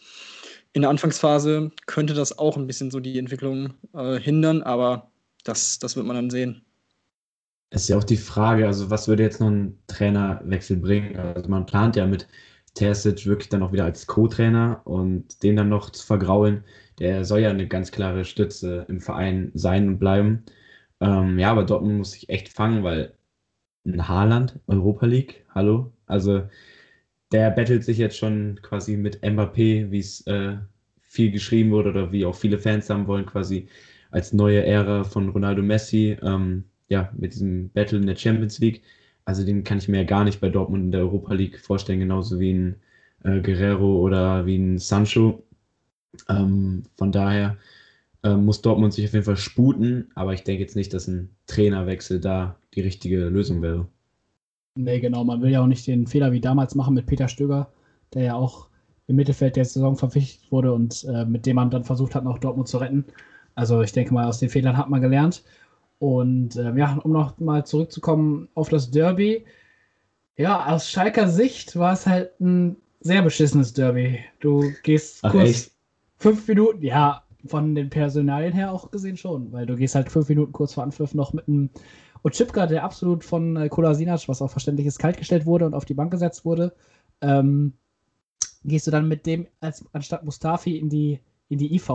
in 0.73 0.83
der 0.83 0.91
Anfangsphase 0.91 1.71
könnte 1.87 2.15
das 2.15 2.39
auch 2.39 2.57
ein 2.57 2.67
bisschen 2.67 2.91
so 2.91 3.01
die 3.01 3.19
Entwicklung 3.19 3.75
äh, 3.95 4.19
hindern, 4.19 4.63
aber 4.63 5.11
das, 5.45 5.79
das 5.79 5.97
wird 5.97 6.07
man 6.07 6.17
dann 6.17 6.31
sehen. 6.31 6.63
Es 7.71 7.83
ist 7.83 7.89
ja 7.89 7.97
auch 7.97 8.05
die 8.05 8.17
Frage, 8.17 8.67
also 8.67 8.91
was 8.91 9.07
würde 9.07 9.23
jetzt 9.23 9.41
noch 9.41 9.49
ein 9.49 9.79
Trainerwechsel 9.87 10.77
bringen? 10.77 11.17
Also 11.17 11.49
man 11.49 11.67
plant 11.67 11.97
ja 11.97 12.07
mit 12.07 12.27
Terzic 12.75 13.27
wirklich 13.27 13.49
dann 13.49 13.63
auch 13.63 13.73
wieder 13.73 13.85
als 13.85 14.07
Co-Trainer 14.07 14.83
und 14.85 15.43
den 15.43 15.57
dann 15.57 15.69
noch 15.69 15.91
zu 15.91 16.07
vergraulen, 16.07 16.65
der 16.99 17.25
soll 17.25 17.41
ja 17.41 17.51
eine 17.51 17.69
ganz 17.69 17.93
klare 17.93 18.25
Stütze 18.25 18.87
im 18.89 19.01
Verein 19.01 19.51
sein 19.55 19.89
und 19.89 19.99
bleiben. 19.99 20.45
Ähm, 21.01 21.39
ja, 21.39 21.51
aber 21.51 21.65
Dortmund 21.65 21.99
muss 21.99 22.13
sich 22.13 22.29
echt 22.29 22.49
fangen, 22.49 22.85
weil 22.85 23.15
ein 23.87 24.09
Haaland, 24.09 24.59
Europa 24.67 25.07
League, 25.07 25.45
hallo, 25.55 25.93
also 26.07 26.43
der 27.33 27.51
bettelt 27.51 27.85
sich 27.85 27.99
jetzt 27.99 28.17
schon 28.19 28.61
quasi 28.63 28.97
mit 28.97 29.23
Mbappé, 29.23 29.91
wie 29.91 29.99
es 29.99 30.27
äh, 30.27 30.57
viel 31.01 31.31
geschrieben 31.31 31.71
wurde 31.71 31.91
oder 31.91 32.13
wie 32.13 32.25
auch 32.25 32.35
viele 32.35 32.59
Fans 32.59 32.91
haben 32.91 33.07
wollen, 33.07 33.27
quasi 33.27 33.69
als 34.11 34.33
neue 34.33 34.65
Ära 34.65 35.05
von 35.05 35.29
Ronaldo 35.29 35.63
Messi, 35.63 36.17
ähm, 36.23 36.65
ja, 36.89 37.13
mit 37.17 37.35
diesem 37.35 37.71
Battle 37.71 37.99
in 37.99 38.07
der 38.07 38.17
Champions 38.17 38.59
League. 38.59 38.83
Also 39.31 39.47
den 39.47 39.63
kann 39.63 39.79
ich 39.79 39.87
mir 39.87 39.99
ja 39.99 40.05
gar 40.05 40.25
nicht 40.25 40.41
bei 40.41 40.49
Dortmund 40.49 40.83
in 40.87 40.91
der 40.91 41.03
Europa 41.03 41.33
League 41.35 41.61
vorstellen, 41.61 42.01
genauso 42.01 42.41
wie 42.41 42.53
ein 42.53 42.75
äh, 43.23 43.41
Guerrero 43.41 44.01
oder 44.01 44.45
wie 44.45 44.57
ein 44.57 44.79
Sancho. 44.79 45.45
Ähm, 46.29 46.83
von 46.97 47.13
daher 47.13 47.57
äh, 48.25 48.35
muss 48.35 48.61
Dortmund 48.61 48.93
sich 48.93 49.05
auf 49.05 49.13
jeden 49.13 49.25
Fall 49.25 49.37
sputen, 49.37 50.11
aber 50.17 50.35
ich 50.35 50.43
denke 50.43 50.63
jetzt 50.63 50.75
nicht, 50.75 50.93
dass 50.93 51.07
ein 51.07 51.31
Trainerwechsel 51.47 52.19
da 52.19 52.57
die 52.75 52.81
richtige 52.81 53.29
Lösung 53.29 53.63
wäre. 53.63 53.87
Nee, 54.75 54.99
genau. 54.99 55.23
Man 55.23 55.43
will 55.43 55.53
ja 55.53 55.63
auch 55.63 55.69
nicht 55.69 55.87
den 55.87 56.09
Fehler 56.09 56.33
wie 56.33 56.41
damals 56.41 56.75
machen 56.75 56.95
mit 56.95 57.07
Peter 57.07 57.29
Stöger, 57.29 57.71
der 58.13 58.25
ja 58.25 58.35
auch 58.35 58.67
im 59.07 59.15
Mittelfeld 59.15 59.55
der 59.55 59.65
Saison 59.65 59.95
verpflichtet 59.95 60.51
wurde 60.51 60.73
und 60.73 61.05
äh, 61.05 61.25
mit 61.25 61.47
dem 61.47 61.55
man 61.55 61.71
dann 61.71 61.85
versucht 61.85 62.17
hat, 62.17 62.25
noch 62.25 62.39
Dortmund 62.39 62.67
zu 62.67 62.79
retten. 62.79 63.05
Also 63.55 63.81
ich 63.81 63.93
denke 63.93 64.13
mal, 64.13 64.27
aus 64.27 64.41
den 64.41 64.49
Fehlern 64.49 64.77
hat 64.77 64.91
man 64.91 65.01
gelernt. 65.01 65.45
Und 66.01 66.57
äh, 66.57 66.75
ja, 66.77 66.99
um 67.05 67.13
noch 67.13 67.39
mal 67.39 67.67
zurückzukommen 67.67 68.49
auf 68.55 68.71
das 68.71 68.91
Derby. 68.91 69.45
Ja, 70.37 70.67
aus 70.67 70.91
Schalker 70.91 71.29
Sicht 71.29 71.77
war 71.77 71.93
es 71.93 72.07
halt 72.07 72.41
ein 72.41 72.77
sehr 73.01 73.21
beschissenes 73.21 73.75
Derby. 73.75 74.19
Du 74.41 74.73
gehst 74.83 75.19
Ach, 75.23 75.31
kurz 75.31 75.51
echt? 75.51 75.73
fünf 76.17 76.49
Minuten, 76.49 76.83
ja, 76.83 77.23
von 77.45 77.75
den 77.75 77.91
Personalien 77.91 78.55
her 78.55 78.73
auch 78.73 78.91
gesehen 78.91 79.19
schon, 79.19 79.53
weil 79.53 79.67
du 79.67 79.77
gehst 79.77 79.95
halt 79.95 80.11
fünf 80.11 80.31
Minuten 80.31 80.53
kurz 80.53 80.73
vor 80.73 80.85
Anpfiff 80.85 81.13
noch 81.13 81.35
mit 81.35 81.47
einem 81.47 81.69
Ochipka, 82.23 82.67
der 82.67 82.83
absolut 82.83 83.23
von 83.23 83.57
äh, 83.57 83.69
Kolasinac, 83.69 84.27
was 84.27 84.41
auch 84.41 84.51
verständlich 84.51 84.87
ist, 84.87 84.99
kaltgestellt 84.99 85.45
wurde 85.45 85.67
und 85.67 85.75
auf 85.75 85.85
die 85.85 85.95
Bank 85.95 86.11
gesetzt 86.11 86.47
wurde. 86.47 86.75
Ähm, 87.21 87.75
gehst 88.65 88.87
du 88.87 88.91
dann 88.91 89.07
mit 89.07 89.27
dem 89.27 89.47
als 89.61 89.85
anstatt 89.93 90.25
Mustafi 90.25 90.79
in 90.79 90.89
die, 90.89 91.21
in 91.51 91.59
die 91.59 91.75
IV. 91.75 91.91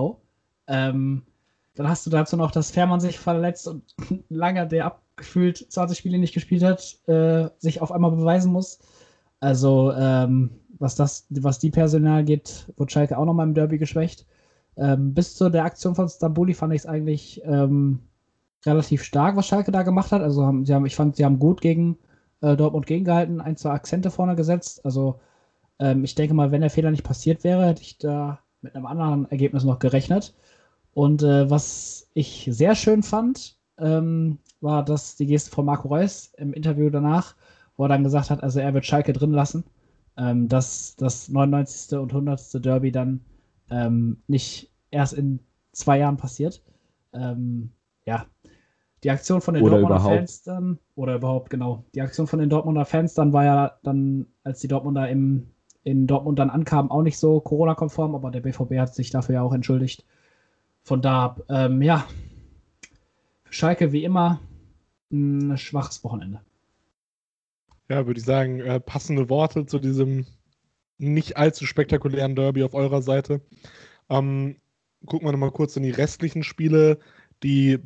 Ähm, 0.67 1.23
dann 1.75 1.89
hast 1.89 2.05
du 2.05 2.09
dazu 2.09 2.37
noch, 2.37 2.51
dass 2.51 2.71
Fährmann 2.71 2.99
sich 2.99 3.19
verletzt 3.19 3.67
und 3.67 3.83
Langer, 4.29 4.65
der 4.65 4.85
abgefühlt 4.85 5.57
20 5.57 5.97
Spiele 5.97 6.17
nicht 6.17 6.33
gespielt 6.33 6.63
hat, 6.63 6.97
äh, 7.07 7.49
sich 7.57 7.81
auf 7.81 7.91
einmal 7.91 8.11
beweisen 8.11 8.51
muss. 8.51 8.79
Also, 9.39 9.91
ähm, 9.93 10.51
was, 10.79 10.95
das, 10.95 11.27
was 11.29 11.59
die 11.59 11.71
Personal 11.71 12.23
geht, 12.23 12.71
wird 12.77 12.91
Schalke 12.91 13.17
auch 13.17 13.25
nochmal 13.25 13.47
im 13.47 13.53
Derby 13.53 13.77
geschwächt. 13.77 14.25
Ähm, 14.77 15.13
bis 15.13 15.35
zu 15.35 15.49
der 15.49 15.65
Aktion 15.65 15.95
von 15.95 16.09
Stamboli 16.09 16.53
fand 16.53 16.73
ich 16.73 16.81
es 16.81 16.85
eigentlich 16.85 17.41
ähm, 17.45 17.99
relativ 18.65 19.03
stark, 19.03 19.35
was 19.35 19.47
Schalke 19.47 19.71
da 19.71 19.83
gemacht 19.83 20.11
hat. 20.11 20.21
Also, 20.21 20.45
haben, 20.45 20.65
sie 20.65 20.73
haben, 20.73 20.85
ich 20.85 20.95
fand, 20.95 21.17
sie 21.17 21.25
haben 21.25 21.39
gut 21.39 21.61
gegen 21.61 21.97
äh, 22.41 22.55
Dortmund 22.55 22.87
gegengehalten, 22.87 23.41
ein, 23.41 23.57
zwei 23.57 23.71
Akzente 23.71 24.11
vorne 24.11 24.35
gesetzt. 24.35 24.85
Also, 24.85 25.19
ähm, 25.79 26.03
ich 26.05 26.15
denke 26.15 26.33
mal, 26.33 26.51
wenn 26.51 26.61
der 26.61 26.69
Fehler 26.69 26.91
nicht 26.91 27.03
passiert 27.03 27.43
wäre, 27.43 27.65
hätte 27.65 27.81
ich 27.81 27.97
da 27.97 28.39
mit 28.61 28.75
einem 28.75 28.85
anderen 28.85 29.29
Ergebnis 29.29 29.63
noch 29.63 29.79
gerechnet. 29.79 30.33
Und 30.95 31.23
äh, 31.23 31.49
was 31.49 32.09
ich 32.13 32.47
sehr 32.49 32.73
schön 32.73 33.03
fand, 33.03 33.57
ähm, 33.77 34.39
war, 34.61 34.85
dass 34.85 35.17
die 35.17 35.25
Geste 35.25 35.51
von 35.51 35.65
Marco 35.65 35.89
Reus 35.89 36.33
im 36.37 36.53
Interview 36.53 36.89
danach, 36.89 37.35
wo 37.75 37.83
er 37.83 37.89
dann 37.89 38.05
gesagt 38.05 38.29
hat, 38.29 38.41
also 38.41 38.61
er 38.61 38.73
wird 38.73 38.85
Schalke 38.85 39.11
drin 39.11 39.31
lassen, 39.33 39.65
ähm, 40.17 40.47
dass 40.47 40.95
das 40.95 41.27
99. 41.27 41.99
und 41.99 42.13
100. 42.13 42.65
Derby 42.65 42.93
dann 42.93 43.19
ähm, 43.69 44.23
nicht 44.27 44.71
erst 44.89 45.13
in 45.15 45.41
zwei 45.73 45.99
Jahren 45.99 46.15
passiert. 46.15 46.63
Ähm, 47.13 47.71
ja, 48.05 48.25
Die 49.03 49.11
Aktion 49.11 49.41
von 49.41 49.55
den 49.55 49.63
Oder 49.63 49.79
Dortmunder 49.79 49.97
überhaupt. 49.97 50.15
Fans 50.15 50.43
dann, 50.43 50.79
oder 50.95 51.15
überhaupt, 51.15 51.49
genau. 51.49 51.83
Die 51.93 52.01
Aktion 52.01 52.27
von 52.27 52.39
den 52.39 52.49
Dortmunder 52.49 52.85
Fans 52.85 53.13
dann 53.15 53.33
war 53.33 53.43
ja 53.43 53.73
dann, 53.83 54.27
als 54.45 54.61
die 54.61 54.69
Dortmunder 54.69 55.09
im, 55.09 55.47
in 55.83 56.07
Dortmund 56.07 56.39
dann 56.39 56.49
ankamen, 56.49 56.89
auch 56.89 57.03
nicht 57.03 57.19
so 57.19 57.41
Corona-konform, 57.41 58.15
aber 58.15 58.31
der 58.31 58.41
BVB 58.41 58.75
hat 58.79 58.95
sich 58.95 59.09
dafür 59.09 59.35
ja 59.35 59.41
auch 59.41 59.53
entschuldigt. 59.53 60.05
Von 60.85 61.01
da, 61.01 61.35
ähm, 61.49 61.81
ja, 61.81 62.07
für 63.43 63.53
Schalke 63.53 63.91
wie 63.91 64.03
immer 64.03 64.39
ein 65.11 65.57
schwaches 65.57 66.03
Wochenende. 66.03 66.41
Ja, 67.89 68.05
würde 68.05 68.19
ich 68.19 68.25
sagen, 68.25 68.59
äh, 68.59 68.79
passende 68.79 69.27
Worte 69.27 69.65
zu 69.65 69.79
diesem 69.79 70.27
nicht 70.99 71.37
allzu 71.37 71.65
spektakulären 71.65 72.35
Derby 72.35 72.63
auf 72.63 72.75
eurer 72.75 73.01
Seite. 73.01 73.41
Ähm, 74.09 74.57
gucken 75.07 75.27
wir 75.27 75.31
nochmal 75.31 75.51
kurz 75.51 75.75
in 75.75 75.81
die 75.81 75.89
restlichen 75.89 76.43
Spiele. 76.43 76.99
Die 77.41 77.79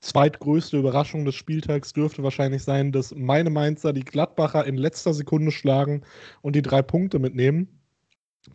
zweitgrößte 0.00 0.78
Überraschung 0.78 1.24
des 1.24 1.36
Spieltags 1.36 1.92
dürfte 1.92 2.24
wahrscheinlich 2.24 2.64
sein, 2.64 2.90
dass 2.90 3.14
meine 3.14 3.50
Mainzer 3.50 3.92
die 3.92 4.04
Gladbacher 4.04 4.66
in 4.66 4.76
letzter 4.76 5.14
Sekunde 5.14 5.52
schlagen 5.52 6.02
und 6.42 6.56
die 6.56 6.62
drei 6.62 6.82
Punkte 6.82 7.20
mitnehmen. 7.20 7.68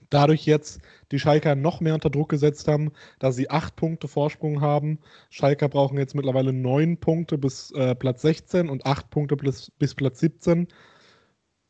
Dadurch 0.10 0.46
jetzt 0.46 0.82
die 1.12 1.20
Schalker 1.20 1.56
noch 1.56 1.82
mehr 1.82 1.94
unter 1.94 2.10
Druck 2.10 2.30
gesetzt 2.30 2.68
haben, 2.68 2.92
da 3.20 3.32
sie 3.32 3.50
acht 3.50 3.76
Punkte 3.76 4.08
Vorsprung 4.08 4.62
haben. 4.62 5.00
Schalker 5.30 5.70
brauchen 5.70 5.98
jetzt 5.98 6.16
mittlerweile 6.16 6.54
neun 6.54 6.98
Punkte 6.98 7.38
bis 7.38 7.72
äh, 7.72 7.96
Platz 7.96 8.22
16 8.22 8.70
und 8.70 8.86
acht 8.86 9.10
Punkte 9.10 9.36
bis, 9.36 9.72
bis 9.78 9.96
Platz 9.96 10.20
17 10.20 10.68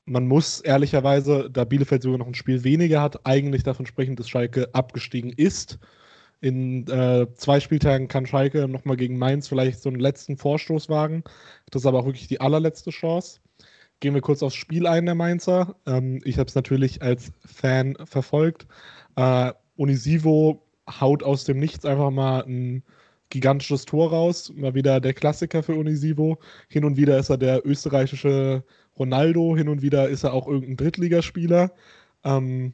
man 0.06 0.28
muss 0.28 0.62
ehrlicherweise, 0.62 1.50
da 1.51 1.63
Bielefeld 1.63 2.04
sogar 2.04 2.18
noch 2.18 2.28
ein 2.28 2.34
Spiel 2.34 2.63
weniger 2.63 3.01
hat, 3.01 3.25
eigentlich 3.25 3.63
davon 3.63 3.86
sprechen, 3.86 4.16
dass 4.16 4.30
Schalke 4.30 4.74
abgestiegen 4.74 5.32
ist. 5.32 5.80
In 6.42 6.88
äh, 6.88 7.28
zwei 7.36 7.60
Spieltagen 7.60 8.08
kann 8.08 8.25
Schalke 8.25 8.68
nochmal 8.68 8.98
gegen 8.98 9.18
Mainz 9.18 9.48
vielleicht 9.48 9.80
so 9.80 9.90
einen 9.90 10.00
letzten 10.00 10.38
Vorstoß 10.38 10.90
wagen. 10.90 11.24
Das 11.70 11.84
ist 11.84 11.86
aber 11.86 12.00
auch 12.00 12.06
wirklich 12.06 12.28
die 12.28 12.42
allerletzte 12.42 12.90
Chance. 12.90 13.40
Gehen 14.01 14.15
wir 14.15 14.22
kurz 14.22 14.41
aufs 14.43 14.55
Spiel 14.55 14.88
ein, 14.88 15.05
der 15.05 15.15
Mainzer. 15.15 15.75
Ähm, 15.86 16.20
ich 16.25 16.39
habe 16.39 16.48
es 16.48 16.55
natürlich 16.55 17.01
als 17.01 17.31
Fan 17.46 17.96
verfolgt. 18.03 18.67
Äh, 19.15 19.53
Unisivo 19.75 20.63
haut 20.89 21.24
aus 21.24 21.43
dem 21.46 21.60
Nichts 21.60 21.86
einfach 21.86 22.10
mal 22.10 22.41
ein 22.41 22.84
gigantisches 23.29 23.86
Tor 23.86 24.10
raus. 24.10 24.51
Mal 24.55 24.74
wieder 24.74 25.00
der 25.00 25.13
Klassiker 25.13 25.62
für 25.63 25.75
Unisivo. 25.75 26.39
Hin 26.67 26.84
und 26.84 26.98
wieder 26.98 27.17
ist 27.20 27.29
er 27.29 27.38
der 27.38 27.65
österreichische 27.65 28.63
Ronaldo, 28.98 29.55
hin 29.55 29.70
und 29.70 29.84
wieder 29.84 30.10
ist 30.10 30.24
er 30.24 30.34
auch 30.34 30.48
irgendein 30.48 30.77
Drittligaspieler. 30.77 31.72
Ähm, 32.24 32.74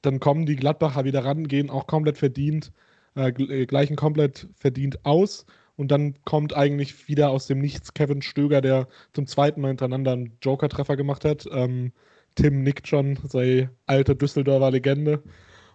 dann 0.00 0.20
kommen 0.20 0.46
die 0.46 0.56
Gladbacher 0.56 1.04
wieder 1.04 1.24
ran, 1.24 1.48
gehen 1.48 1.70
auch 1.70 1.86
komplett 1.86 2.18
verdient, 2.18 2.72
äh, 3.14 3.26
gl- 3.26 3.66
gleichen 3.66 3.96
komplett 3.96 4.48
verdient 4.56 5.04
aus. 5.04 5.44
Und 5.82 5.88
dann 5.88 6.14
kommt 6.24 6.54
eigentlich 6.54 7.08
wieder 7.08 7.30
aus 7.30 7.48
dem 7.48 7.58
Nichts 7.58 7.92
Kevin 7.92 8.22
Stöger, 8.22 8.60
der 8.60 8.86
zum 9.14 9.26
zweiten 9.26 9.60
Mal 9.60 9.68
hintereinander 9.68 10.12
einen 10.12 10.38
Joker-Treffer 10.40 10.96
gemacht 10.96 11.24
hat. 11.24 11.44
Ähm, 11.50 11.90
Tim 12.36 12.64
schon, 12.84 13.18
sei 13.24 13.68
alte 13.86 14.14
Düsseldorfer 14.14 14.70
Legende. 14.70 15.24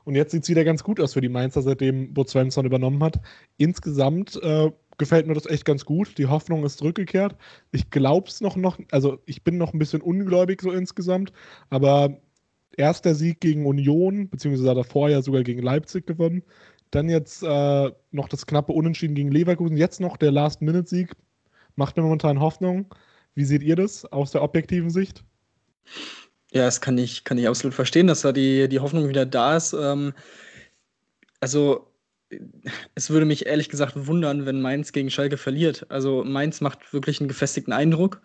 Und 0.05 0.15
jetzt 0.15 0.31
sieht 0.31 0.43
es 0.43 0.49
wieder 0.49 0.63
ganz 0.63 0.81
gut 0.81 1.01
aus 1.01 1.11
für 1.11 1.19
die 1.19 1.27
Mainzer, 1.27 1.61
seitdem 1.61 2.13
Bo 2.13 2.25
Svensson 2.25 2.65
übernommen 2.65 3.03
hat. 3.03 3.19
Insgesamt 3.57 4.41
äh, 4.41 4.71
gefällt 4.97 5.27
mir 5.27 5.33
das 5.33 5.45
echt 5.45 5.65
ganz 5.65 5.83
gut. 5.83 6.17
Die 6.17 6.27
Hoffnung 6.27 6.63
ist 6.63 6.77
zurückgekehrt. 6.77 7.35
Ich 7.73 7.89
glaube 7.89 8.29
es 8.29 8.39
noch, 8.39 8.55
noch, 8.55 8.79
also 8.91 9.19
ich 9.25 9.43
bin 9.43 9.57
noch 9.57 9.73
ein 9.73 9.79
bisschen 9.79 9.99
ungläubig 10.01 10.61
so 10.61 10.71
insgesamt, 10.71 11.33
aber 11.69 12.17
erst 12.77 13.03
der 13.03 13.15
Sieg 13.15 13.41
gegen 13.41 13.65
Union, 13.65 14.29
beziehungsweise 14.29 14.73
davor 14.73 15.09
ja 15.09 15.21
sogar 15.21 15.43
gegen 15.43 15.61
Leipzig 15.61 16.07
gewonnen. 16.07 16.43
Dann 16.91 17.09
jetzt 17.09 17.43
äh, 17.43 17.91
noch 18.11 18.29
das 18.29 18.45
knappe 18.45 18.71
Unentschieden 18.71 19.15
gegen 19.15 19.31
Leverkusen. 19.31 19.77
Jetzt 19.77 19.99
noch 19.99 20.17
der 20.17 20.31
Last-Minute-Sieg. 20.31 21.15
Macht 21.75 21.97
mir 21.97 22.03
momentan 22.03 22.39
Hoffnung. 22.39 22.93
Wie 23.35 23.45
seht 23.45 23.61
ihr 23.61 23.75
das 23.75 24.05
aus 24.05 24.31
der 24.31 24.41
objektiven 24.41 24.89
Sicht? 24.89 25.23
Ja, 26.51 26.63
das 26.65 26.81
kann 26.81 26.97
ich, 26.97 27.23
kann 27.23 27.37
ich 27.37 27.47
absolut 27.47 27.73
verstehen, 27.73 28.07
dass 28.07 28.21
da 28.21 28.31
die, 28.31 28.67
die 28.69 28.79
Hoffnung 28.79 29.09
wieder 29.09 29.25
da 29.25 29.57
ist. 29.57 29.73
Ähm, 29.73 30.13
also, 31.39 31.93
es 32.95 33.09
würde 33.09 33.25
mich 33.25 33.45
ehrlich 33.45 33.69
gesagt 33.69 34.07
wundern, 34.07 34.45
wenn 34.45 34.61
Mainz 34.61 34.91
gegen 34.91 35.11
Schalke 35.11 35.37
verliert. 35.37 35.85
Also, 35.89 36.23
Mainz 36.23 36.61
macht 36.61 36.93
wirklich 36.93 37.19
einen 37.19 37.27
gefestigten 37.27 37.73
Eindruck. 37.73 38.21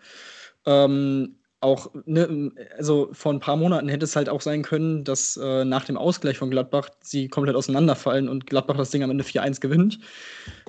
Ähm, 0.65 1.35
auch, 1.63 1.91
ne, 2.05 2.51
also 2.77 3.09
vor 3.13 3.33
ein 3.33 3.39
paar 3.39 3.55
Monaten 3.55 3.87
hätte 3.89 4.05
es 4.05 4.15
halt 4.15 4.29
auch 4.29 4.41
sein 4.41 4.63
können, 4.63 5.03
dass 5.03 5.37
äh, 5.37 5.65
nach 5.65 5.85
dem 5.85 5.97
Ausgleich 5.97 6.37
von 6.37 6.51
Gladbach 6.51 6.89
sie 7.01 7.27
komplett 7.27 7.55
auseinanderfallen 7.55 8.29
und 8.29 8.45
Gladbach 8.47 8.77
das 8.77 8.91
Ding 8.91 9.03
am 9.03 9.11
Ende 9.11 9.23
4-1 9.23 9.61
gewinnt. 9.61 9.99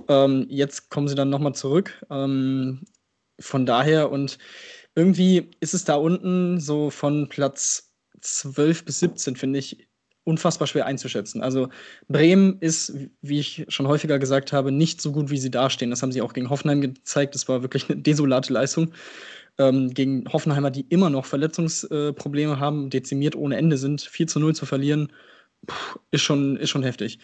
Ähm, 0.08 0.46
jetzt 0.48 0.90
kommen 0.90 1.08
sie 1.08 1.14
dann 1.14 1.30
nochmal 1.30 1.54
zurück. 1.54 2.04
Ähm, 2.10 2.82
von 3.40 3.66
daher 3.66 4.10
und 4.10 4.38
irgendwie 4.94 5.50
ist 5.60 5.74
es 5.74 5.84
da 5.84 5.96
unten 5.96 6.60
so 6.60 6.90
von 6.90 7.28
Platz 7.28 7.92
12 8.20 8.84
bis 8.84 9.00
17, 9.00 9.36
finde 9.36 9.58
ich, 9.58 9.88
unfassbar 10.25 10.66
schwer 10.66 10.87
einzuschätzen. 10.87 11.43
Also 11.43 11.69
Bremen 12.09 12.59
ist, 12.61 12.95
wie 13.21 13.38
ich 13.38 13.66
schon 13.69 13.87
häufiger 13.87 14.19
gesagt 14.19 14.52
habe, 14.52 14.73
nicht 14.73 15.00
so 15.00 15.12
gut, 15.12 15.31
wie 15.31 15.38
sie 15.38 15.50
dastehen. 15.50 15.90
Das 15.90 16.02
haben 16.02 16.12
sie 16.12 16.23
auch 16.23 16.33
gegen 16.33 16.50
Hoffenheim 16.50 16.81
gezeigt. 16.81 17.35
Das 17.35 17.49
war 17.49 17.62
wirklich 17.62 17.88
eine 17.88 18.00
desolate 18.00 18.52
Leistung. 18.52 18.93
Ähm, 19.59 19.95
gegen 19.95 20.25
Hoffenheimer, 20.33 20.71
die 20.71 20.87
immer 20.88 21.11
noch 21.11 21.26
Verletzungsprobleme 21.26 22.59
haben, 22.59 22.90
dezimiert 22.90 23.37
ohne 23.37 23.57
Ende 23.57 23.76
sind, 23.76 24.00
4 24.00 24.26
zu 24.26 24.40
0 24.40 24.54
zu 24.57 24.66
verlieren, 24.66 25.12
pff, 25.71 25.99
ist, 26.11 26.23
schon, 26.23 26.57
ist 26.57 26.71
schon 26.71 26.83
heftig. 26.83 27.19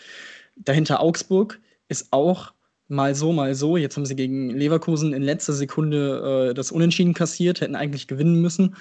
Dahinter 0.57 1.01
Augsburg 1.01 1.61
ist 1.89 2.13
auch 2.13 2.53
mal 2.87 3.15
so, 3.15 3.33
mal 3.33 3.55
so. 3.55 3.77
Jetzt 3.77 3.97
haben 3.97 4.07
sie 4.07 4.17
gegen 4.17 4.51
Leverkusen 4.51 5.13
in 5.13 5.23
letzter 5.23 5.55
Sekunde 5.55 6.51
äh, 6.51 6.55
das 6.55 6.71
Unentschieden 6.71 7.15
kassiert, 7.15 7.61
hätten 7.61 7.77
eigentlich 7.77 8.07
gewinnen 8.07 8.41
müssen. 8.41 8.77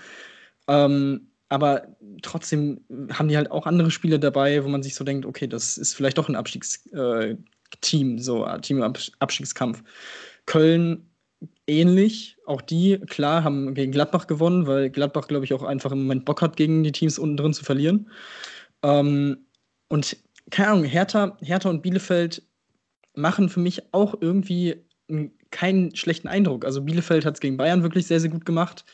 Ähm, 0.67 1.28
aber 1.49 1.87
trotzdem 2.21 2.81
haben 3.11 3.27
die 3.27 3.35
halt 3.35 3.51
auch 3.51 3.65
andere 3.65 3.91
Spiele 3.91 4.19
dabei, 4.19 4.63
wo 4.63 4.69
man 4.69 4.83
sich 4.83 4.95
so 4.95 5.03
denkt, 5.03 5.25
okay, 5.25 5.47
das 5.47 5.77
ist 5.77 5.95
vielleicht 5.95 6.17
doch 6.17 6.29
ein 6.29 6.35
Abstiegsteam, 6.35 8.19
so 8.19 8.43
ein 8.43 8.61
Team 8.61 8.81
Abstiegskampf. 9.19 9.83
Köln 10.45 11.09
ähnlich, 11.67 12.37
auch 12.45 12.61
die, 12.61 12.99
klar, 13.07 13.43
haben 13.43 13.73
gegen 13.73 13.91
Gladbach 13.91 14.27
gewonnen, 14.27 14.67
weil 14.67 14.89
Gladbach, 14.89 15.27
glaube 15.27 15.45
ich, 15.45 15.53
auch 15.53 15.63
einfach 15.63 15.91
im 15.91 16.03
Moment 16.03 16.25
Bock 16.25 16.41
hat, 16.41 16.55
gegen 16.55 16.83
die 16.83 16.91
Teams 16.91 17.17
unten 17.17 17.37
drin 17.37 17.53
zu 17.53 17.63
verlieren. 17.63 18.09
Ähm, 18.83 19.45
und 19.87 20.17
keine 20.51 20.69
Ahnung, 20.69 20.83
Hertha, 20.83 21.37
Hertha 21.41 21.69
und 21.69 21.81
Bielefeld 21.81 22.43
machen 23.15 23.49
für 23.49 23.59
mich 23.59 23.93
auch 23.93 24.15
irgendwie 24.19 24.85
keinen 25.51 25.95
schlechten 25.95 26.27
Eindruck. 26.27 26.65
Also 26.65 26.81
Bielefeld 26.81 27.25
hat 27.25 27.35
es 27.35 27.39
gegen 27.39 27.57
Bayern 27.57 27.83
wirklich 27.83 28.07
sehr, 28.07 28.19
sehr 28.19 28.29
gut 28.29 28.45
gemacht. 28.45 28.85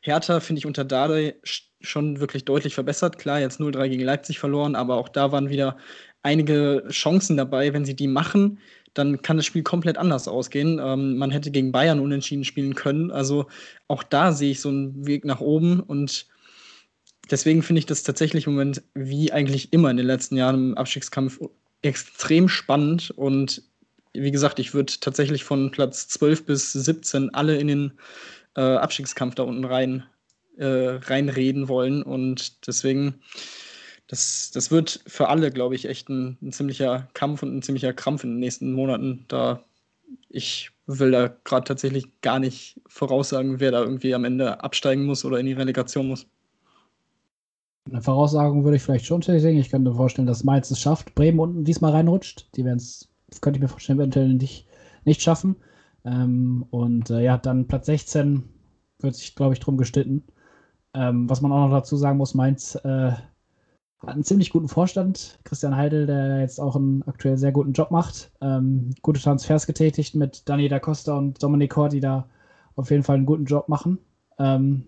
Hertha 0.00 0.40
finde 0.40 0.60
ich 0.60 0.66
unter 0.66 0.84
sch- 0.84 1.62
schon 1.80 2.20
wirklich 2.20 2.44
deutlich 2.44 2.74
verbessert. 2.74 3.18
Klar, 3.18 3.40
jetzt 3.40 3.60
0-3 3.60 3.88
gegen 3.88 4.04
Leipzig 4.04 4.38
verloren, 4.38 4.74
aber 4.74 4.96
auch 4.96 5.08
da 5.08 5.32
waren 5.32 5.50
wieder 5.50 5.76
einige 6.22 6.84
Chancen 6.90 7.36
dabei. 7.36 7.72
Wenn 7.72 7.84
sie 7.84 7.96
die 7.96 8.08
machen, 8.08 8.58
dann 8.94 9.22
kann 9.22 9.36
das 9.36 9.46
Spiel 9.46 9.62
komplett 9.62 9.98
anders 9.98 10.28
ausgehen. 10.28 10.80
Ähm, 10.82 11.16
man 11.16 11.30
hätte 11.30 11.50
gegen 11.50 11.72
Bayern 11.72 12.00
unentschieden 12.00 12.44
spielen 12.44 12.74
können. 12.74 13.10
Also 13.10 13.46
auch 13.88 14.02
da 14.02 14.32
sehe 14.32 14.50
ich 14.50 14.60
so 14.60 14.68
einen 14.68 15.06
Weg 15.06 15.24
nach 15.24 15.40
oben 15.40 15.80
und 15.80 16.26
deswegen 17.30 17.62
finde 17.62 17.78
ich 17.80 17.86
das 17.86 18.02
tatsächlich 18.02 18.46
im 18.46 18.54
Moment, 18.54 18.82
wie 18.94 19.32
eigentlich 19.32 19.72
immer 19.72 19.90
in 19.90 19.96
den 19.96 20.06
letzten 20.06 20.36
Jahren 20.36 20.54
im 20.70 20.78
Abstiegskampf, 20.78 21.40
extrem 21.82 22.48
spannend. 22.48 23.10
Und 23.12 23.62
wie 24.12 24.30
gesagt, 24.32 24.58
ich 24.58 24.74
würde 24.74 24.92
tatsächlich 25.00 25.44
von 25.44 25.70
Platz 25.70 26.08
12 26.08 26.44
bis 26.44 26.72
17 26.72 27.32
alle 27.34 27.56
in 27.56 27.68
den 27.68 27.92
äh, 28.56 28.60
Abstiegskampf 28.60 29.34
da 29.34 29.44
unten 29.44 29.64
rein 29.64 30.04
äh, 30.56 30.98
reinreden 31.02 31.68
wollen. 31.68 32.02
Und 32.02 32.66
deswegen, 32.66 33.20
das, 34.08 34.50
das 34.52 34.70
wird 34.70 35.00
für 35.06 35.28
alle, 35.28 35.50
glaube 35.50 35.74
ich, 35.74 35.86
echt 35.86 36.08
ein, 36.08 36.36
ein 36.42 36.52
ziemlicher 36.52 37.08
Kampf 37.14 37.42
und 37.42 37.56
ein 37.56 37.62
ziemlicher 37.62 37.92
Krampf 37.92 38.24
in 38.24 38.30
den 38.30 38.40
nächsten 38.40 38.72
Monaten. 38.72 39.24
Da 39.28 39.64
ich 40.28 40.70
will 40.86 41.10
da 41.10 41.28
gerade 41.44 41.64
tatsächlich 41.64 42.20
gar 42.20 42.38
nicht 42.38 42.80
voraussagen, 42.86 43.60
wer 43.60 43.70
da 43.70 43.80
irgendwie 43.80 44.14
am 44.14 44.24
Ende 44.24 44.62
absteigen 44.62 45.04
muss 45.04 45.24
oder 45.24 45.38
in 45.38 45.46
die 45.46 45.52
Relegation 45.52 46.08
muss. 46.08 46.26
Eine 47.90 48.02
Voraussagung 48.02 48.64
würde 48.64 48.76
ich 48.76 48.82
vielleicht 48.82 49.06
schon 49.06 49.22
sehen. 49.22 49.58
Ich 49.58 49.70
könnte 49.70 49.90
mir 49.90 49.96
vorstellen, 49.96 50.26
dass 50.26 50.44
Mainz 50.44 50.70
es 50.70 50.80
schafft, 50.80 51.14
Bremen 51.14 51.40
unten 51.40 51.64
diesmal 51.64 51.92
reinrutscht. 51.92 52.48
Die 52.54 52.64
werden 52.64 52.78
es, 52.78 53.08
könnte 53.40 53.58
ich 53.58 53.62
mir 53.62 53.68
vorstellen, 53.68 53.98
eventuell 53.98 54.28
nicht, 54.34 54.66
nicht 55.04 55.22
schaffen. 55.22 55.56
Ähm, 56.04 56.64
und 56.70 57.10
äh, 57.10 57.22
ja, 57.22 57.38
dann 57.38 57.66
Platz 57.66 57.86
16 57.86 58.44
wird 59.00 59.14
sich, 59.14 59.34
glaube 59.34 59.54
ich, 59.54 59.60
drum 59.60 59.76
gestritten. 59.76 60.24
Ähm, 60.94 61.28
was 61.30 61.40
man 61.40 61.52
auch 61.52 61.68
noch 61.68 61.76
dazu 61.76 61.96
sagen 61.96 62.18
muss, 62.18 62.34
Mainz 62.34 62.74
äh, 62.76 63.12
hat 64.00 64.14
einen 64.14 64.24
ziemlich 64.24 64.50
guten 64.50 64.68
Vorstand. 64.68 65.38
Christian 65.44 65.76
Heidel, 65.76 66.06
der 66.06 66.40
jetzt 66.40 66.58
auch 66.58 66.74
einen 66.76 67.02
aktuell 67.06 67.36
sehr 67.36 67.52
guten 67.52 67.72
Job 67.72 67.90
macht. 67.90 68.32
Ähm, 68.40 68.90
gute 69.02 69.20
Transfers 69.20 69.66
getätigt 69.66 70.14
mit 70.14 70.48
Dani 70.48 70.68
da 70.68 70.78
Costa 70.78 71.16
und 71.16 71.42
Dominik 71.42 71.70
Kor, 71.72 71.88
die 71.90 72.00
da 72.00 72.26
auf 72.76 72.90
jeden 72.90 73.02
Fall 73.02 73.16
einen 73.16 73.26
guten 73.26 73.44
Job 73.44 73.68
machen. 73.68 73.98
Ähm, 74.38 74.86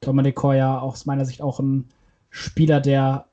Dominik 0.00 0.34
Kor 0.34 0.54
ja 0.54 0.78
aus 0.78 1.06
meiner 1.06 1.24
Sicht 1.24 1.42
auch 1.42 1.60
ein 1.60 1.88
Spieler, 2.30 2.80
der 2.80 3.26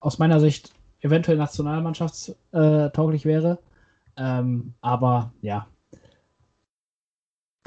aus 0.00 0.18
meiner 0.18 0.40
Sicht 0.40 0.72
eventuell 1.00 1.38
nationalmannschaftstauglich 1.38 3.24
wäre. 3.24 3.58
Ähm, 4.16 4.74
aber 4.80 5.32
ja, 5.40 5.66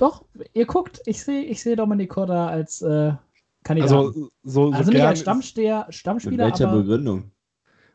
doch, 0.01 0.25
ihr 0.53 0.65
guckt, 0.65 1.01
ich 1.05 1.23
sehe 1.23 1.43
ich 1.43 1.61
seh 1.61 1.75
Dominik 1.75 2.09
Korda 2.09 2.47
als 2.47 2.81
äh, 2.81 3.13
Kandidat. 3.63 3.91
Also, 3.91 4.11
so, 4.11 4.29
so 4.43 4.71
also 4.71 4.89
nicht 4.89 4.99
gern, 4.99 5.07
als 5.07 5.19
Stammsteher, 5.19 5.83
Mit 5.85 5.95
Stammspieler, 5.95 6.45
welcher 6.45 6.69
aber 6.69 6.81
Begründung? 6.81 7.31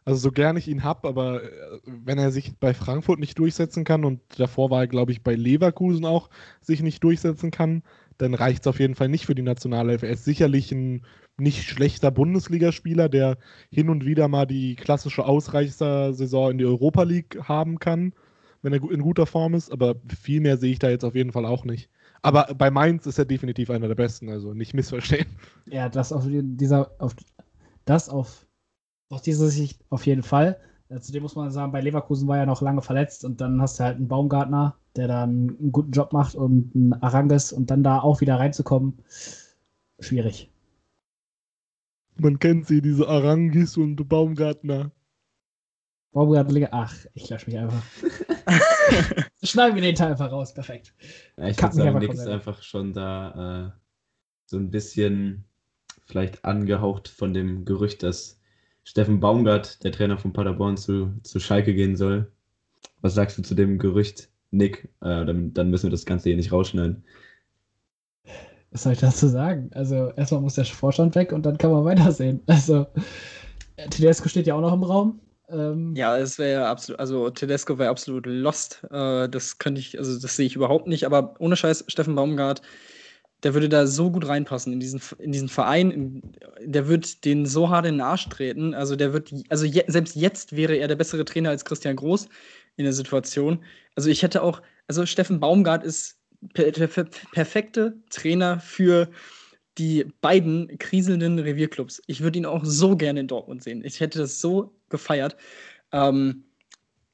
also 0.06 0.20
so 0.20 0.30
gern 0.30 0.56
ich 0.56 0.68
ihn 0.68 0.84
habe, 0.84 1.08
aber 1.08 1.42
äh, 1.42 1.48
wenn 1.84 2.18
er 2.18 2.30
sich 2.30 2.56
bei 2.58 2.72
Frankfurt 2.75 3.18
nicht 3.18 3.38
durchsetzen 3.38 3.82
kann 3.84 4.04
und 4.04 4.20
davor 4.38 4.70
war 4.70 4.82
er, 4.82 4.86
glaube 4.86 5.10
ich, 5.10 5.22
bei 5.22 5.34
Leverkusen 5.34 6.04
auch 6.04 6.30
sich 6.60 6.80
nicht 6.80 7.02
durchsetzen 7.02 7.50
kann, 7.50 7.82
dann 8.16 8.32
reicht 8.34 8.62
es 8.62 8.66
auf 8.68 8.78
jeden 8.78 8.94
Fall 8.94 9.08
nicht 9.08 9.26
für 9.26 9.34
die 9.34 9.42
Nationalelf. 9.42 10.02
Er 10.04 10.10
ist 10.10 10.25
sicherlich 10.25 10.70
ein 10.70 11.04
nicht 11.38 11.64
schlechter 11.64 12.12
Bundesligaspieler, 12.12 13.08
der 13.08 13.36
hin 13.70 13.90
und 13.90 14.06
wieder 14.06 14.28
mal 14.28 14.46
die 14.46 14.76
klassische 14.76 15.26
Ausreißer-Saison 15.26 16.52
in 16.52 16.58
die 16.58 16.64
Europa 16.64 17.02
League 17.02 17.38
haben 17.42 17.78
kann, 17.80 18.14
wenn 18.66 18.73
er 18.73 18.90
in 18.90 19.00
guter 19.00 19.26
Form 19.26 19.54
ist, 19.54 19.70
aber 19.70 19.94
viel 20.08 20.40
mehr 20.40 20.56
sehe 20.56 20.73
ich 20.73 20.80
da 20.80 20.90
jetzt 20.90 21.04
auf 21.04 21.14
jeden 21.14 21.30
Fall 21.30 21.46
auch 21.46 21.64
nicht. 21.64 21.88
Aber 22.20 22.52
bei 22.58 22.68
Mainz 22.68 23.06
ist 23.06 23.16
er 23.16 23.25
definitiv 23.25 23.70
einer 23.70 23.87
der 23.87 23.94
besten, 23.94 24.28
also 24.28 24.54
nicht 24.54 24.75
missverstehen. 24.75 25.26
ja, 25.66 25.88
das 25.88 26.12
auf 26.12 26.26
die- 26.26 26.42
dieser, 26.42 26.90
auf 26.99 27.14
das 27.85 28.08
auf 28.08 28.44
aus 29.08 29.23
dieser 29.23 29.46
Sicht 29.46 29.80
auf 29.88 30.04
jeden 30.04 30.25
Fall. 30.25 30.58
Äh, 30.88 30.99
Zudem 30.99 31.23
muss 31.23 31.37
man 31.37 31.52
sagen, 31.52 31.70
bei 31.70 31.80
Leverkusen 31.80 32.26
war 32.26 32.38
er 32.38 32.46
noch 32.46 32.61
lange 32.61 32.82
verletzt 32.82 33.25
und 33.25 33.40
dann 33.40 33.62
hast 33.62 33.78
du 33.78 33.85
halt 33.85 33.99
einen 33.99 34.08
Baumgartner, 34.08 34.75
der 34.96 35.06
dann 35.06 35.56
einen 35.61 35.70
guten 35.70 35.92
Job 35.92 36.12
macht 36.12 36.35
und 36.35 36.75
einen 36.75 36.92
Aranges 36.94 37.52
und 37.52 37.70
dann 37.70 37.85
da 37.85 38.00
auch 38.00 38.20
wieder 38.20 38.40
reinzukommen, 38.40 38.94
schwierig. 40.00 40.50
Man 42.18 42.40
kennt 42.40 42.66
sie, 42.66 42.82
diese 42.82 43.06
Arangis 43.06 43.76
und 43.76 44.08
Baumgartner. 44.08 44.90
Baumgartner, 46.16 46.54
Liga- 46.54 46.68
ach, 46.73 46.94
ich 47.12 47.28
lösche 47.28 47.50
mich 47.50 47.58
einfach. 47.58 47.82
Schneiden 49.42 49.75
wir 49.75 49.82
den 49.82 49.94
Teil 49.94 50.12
einfach 50.12 50.32
raus, 50.32 50.54
perfekt. 50.54 50.94
Ja, 51.37 51.49
ich 51.49 51.61
würde 51.61 51.75
sagen, 51.75 51.99
Nick 51.99 52.14
ist 52.14 52.26
einfach 52.26 52.62
schon 52.62 52.94
da 52.94 53.66
äh, 53.66 53.78
so 54.46 54.56
ein 54.56 54.70
bisschen 54.70 55.44
vielleicht 56.06 56.42
angehaucht 56.42 57.08
von 57.08 57.35
dem 57.35 57.66
Gerücht, 57.66 58.02
dass 58.02 58.40
Steffen 58.82 59.20
Baumgart, 59.20 59.85
der 59.85 59.92
Trainer 59.92 60.16
von 60.16 60.32
Paderborn, 60.32 60.78
zu, 60.78 61.12
zu 61.23 61.38
Schalke 61.38 61.75
gehen 61.75 61.96
soll. 61.96 62.32
Was 63.02 63.12
sagst 63.12 63.37
du 63.37 63.42
zu 63.42 63.54
dem 63.54 63.78
Gerücht, 63.78 64.30
Nick? 64.50 64.88
Äh, 65.02 65.26
dann, 65.26 65.52
dann 65.52 65.68
müssen 65.68 65.85
wir 65.85 65.90
das 65.90 66.06
Ganze 66.06 66.30
hier 66.30 66.37
nicht 66.37 66.50
rausschneiden. 66.50 67.04
Was 68.70 68.85
soll 68.85 68.94
ich 68.94 69.00
dazu 69.00 69.28
sagen? 69.28 69.68
Also, 69.75 70.12
erstmal 70.12 70.40
muss 70.40 70.54
der 70.54 70.64
Vorstand 70.64 71.14
weg 71.14 71.32
und 71.32 71.44
dann 71.44 71.58
kann 71.58 71.73
man 71.73 71.85
weitersehen. 71.85 72.40
Also, 72.46 72.87
äh, 73.76 73.87
Tedesco 73.90 74.30
steht 74.30 74.46
ja 74.46 74.54
auch 74.54 74.62
noch 74.62 74.73
im 74.73 74.82
Raum. 74.82 75.20
Ähm, 75.48 75.94
Ja, 75.94 76.16
es 76.18 76.38
wäre 76.38 76.52
ja 76.52 76.70
absolut, 76.70 77.00
also 77.00 77.30
Tedesco 77.30 77.78
wäre 77.78 77.90
absolut 77.90 78.26
lost. 78.26 78.82
Äh, 78.90 79.28
das 79.28 79.58
könnte 79.58 79.80
ich, 79.80 79.98
also 79.98 80.18
das 80.18 80.36
sehe 80.36 80.46
ich 80.46 80.56
überhaupt 80.56 80.86
nicht. 80.86 81.04
Aber 81.04 81.34
ohne 81.38 81.56
Scheiß, 81.56 81.84
Steffen 81.88 82.14
Baumgart, 82.14 82.62
der 83.42 83.54
würde 83.54 83.68
da 83.68 83.86
so 83.86 84.10
gut 84.10 84.26
reinpassen 84.26 84.72
in 84.72 84.80
diesen, 84.80 85.00
in 85.18 85.32
diesen 85.32 85.48
Verein. 85.48 85.90
In, 85.90 86.22
der 86.60 86.88
wird 86.88 87.24
den 87.24 87.46
so 87.46 87.70
hart 87.70 87.86
in 87.86 87.94
den 87.96 88.00
Arsch 88.00 88.28
treten. 88.28 88.74
Also 88.74 88.96
der 88.96 89.12
wird, 89.12 89.32
also 89.48 89.64
je, 89.64 89.84
selbst 89.86 90.16
jetzt 90.16 90.56
wäre 90.56 90.76
er 90.76 90.88
der 90.88 90.96
bessere 90.96 91.24
Trainer 91.24 91.50
als 91.50 91.64
Christian 91.64 91.96
Groß 91.96 92.28
in 92.76 92.84
der 92.84 92.92
Situation. 92.92 93.64
Also 93.94 94.10
ich 94.10 94.22
hätte 94.22 94.42
auch, 94.42 94.62
also 94.88 95.06
Steffen 95.06 95.40
Baumgart 95.40 95.84
ist 95.84 96.18
per, 96.54 96.70
per, 96.72 97.06
perfekte 97.32 97.94
Trainer 98.10 98.60
für 98.60 99.08
die 99.78 100.06
beiden 100.21 100.78
kriselnden 100.78 101.38
Revierclubs. 101.38 102.02
Ich 102.06 102.23
würde 102.23 102.38
ihn 102.38 102.47
auch 102.47 102.64
so 102.64 102.97
gerne 102.97 103.21
in 103.21 103.28
Dortmund 103.28 103.62
sehen. 103.62 103.85
Ich 103.85 104.00
hätte 104.00 104.18
das 104.18 104.40
so 104.40 104.73
gefeiert. 104.88 105.37
Ähm, 105.92 106.45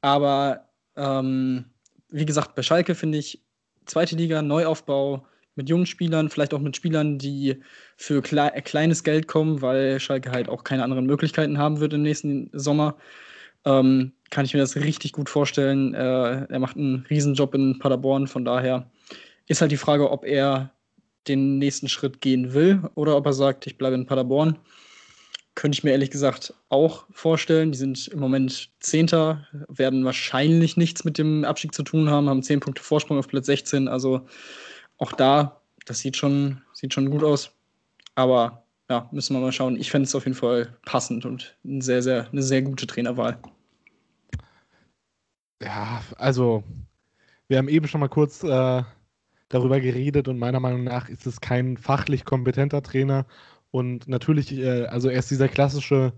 aber 0.00 0.69
ähm, 0.97 1.64
wie 2.11 2.26
gesagt, 2.26 2.54
bei 2.54 2.62
Schalke 2.62 2.95
finde 2.95 3.19
ich 3.19 3.42
zweite 3.87 4.16
Liga, 4.16 4.42
Neuaufbau 4.42 5.26
mit 5.54 5.69
jungen 5.69 5.87
Spielern, 5.87 6.31
vielleicht 6.31 6.54
auch 6.54 6.61
mit 6.61 6.76
Spielern, 6.76 7.19
die 7.19 7.62
für 7.97 8.23
klei 8.23 8.49
kleines 8.62 9.04
Geld 9.04 9.28
kommen, 9.28 9.60
weil 9.60 10.00
Schalke 10.00 10.30
halt 10.30 10.49
auch 10.49 10.65
keine 10.65 10.84
anderen 10.84 11.06
Möglichkeiten 11.06 11.58
haben 11.58 11.80
wird 11.80 11.93
im 11.93 12.02
nächsten 12.02 12.50
Sommer. 12.52 12.97
Ähm, 13.65 14.13
kann 14.30 14.45
ich 14.45 14.54
mir 14.54 14.60
das 14.60 14.76
richtig 14.76 15.13
gut 15.13 15.28
vorstellen. 15.28 15.95
Äh, 15.95 16.47
er 16.47 16.58
macht 16.58 16.76
einen 16.76 17.06
Riesenjob 17.10 17.54
in 17.54 17.78
Paderborn, 17.78 18.26
von 18.26 18.45
daher 18.45 18.91
ist 19.47 19.60
halt 19.60 19.73
die 19.73 19.76
Frage, 19.76 20.10
ob 20.10 20.25
er 20.25 20.73
den 21.28 21.58
nächsten 21.58 21.89
Schritt 21.89 22.21
gehen 22.21 22.52
will 22.52 22.82
oder 22.95 23.17
ob 23.17 23.26
er 23.26 23.32
sagt, 23.32 23.67
ich 23.67 23.78
bleibe 23.78 23.95
in 23.95 24.06
Paderborn. 24.06 24.58
Könnte 25.54 25.76
ich 25.76 25.85
mir 25.85 25.91
ehrlich 25.91 26.11
gesagt 26.11 26.54
auch 26.71 27.04
vorstellen. 27.11 27.73
Die 27.73 27.78
sind 27.78 28.08
im 28.08 28.21
Moment 28.21 28.71
Zehnter, 28.80 29.47
werden 29.69 30.04
wahrscheinlich 30.04 30.76
nichts 30.76 31.04
mit 31.04 31.19
dem 31.19 31.45
Abstieg 31.45 31.75
zu 31.75 31.82
tun 31.82 32.08
haben, 32.08 32.28
haben 32.28 32.43
zehn 32.43 32.61
Punkte 32.61 32.82
Vorsprung 32.82 33.19
auf 33.19 33.28
Platz 33.28 33.47
16. 33.47 33.87
Also 33.87 34.26
auch 34.97 35.13
da, 35.13 35.61
das 35.85 35.99
sieht 35.99 36.17
schon, 36.17 36.63
sieht 36.73 36.95
schon 36.95 37.11
gut 37.11 37.23
aus. 37.23 37.52
Aber 38.15 38.65
ja, 38.89 39.08
müssen 39.13 39.35
wir 39.35 39.41
mal 39.41 39.52
schauen. 39.52 39.76
Ich 39.76 39.91
fände 39.91 40.06
es 40.06 40.15
auf 40.15 40.25
jeden 40.25 40.37
Fall 40.37 40.76
passend 40.85 41.25
und 41.25 41.56
ein 41.65 41.80
sehr, 41.80 42.02
sehr, 42.02 42.28
eine 42.30 42.43
sehr 42.43 42.63
gute 42.63 42.87
Trainerwahl. 42.87 43.39
Ja, 45.63 46.02
also, 46.17 46.65
wir 47.49 47.58
haben 47.58 47.69
eben 47.69 47.87
schon 47.87 48.00
mal 48.00 48.08
kurz 48.08 48.43
äh, 48.43 48.82
darüber 49.52 49.80
geredet 49.80 50.28
und 50.28 50.38
meiner 50.38 50.60
Meinung 50.60 50.84
nach 50.84 51.08
ist 51.08 51.26
es 51.26 51.41
kein 51.41 51.76
fachlich 51.76 52.25
kompetenter 52.25 52.82
Trainer. 52.82 53.26
Und 53.71 54.08
natürlich, 54.08 54.52
äh, 54.52 54.86
also 54.86 55.08
er 55.08 55.19
ist 55.19 55.30
dieser 55.30 55.49
klassische 55.49 56.12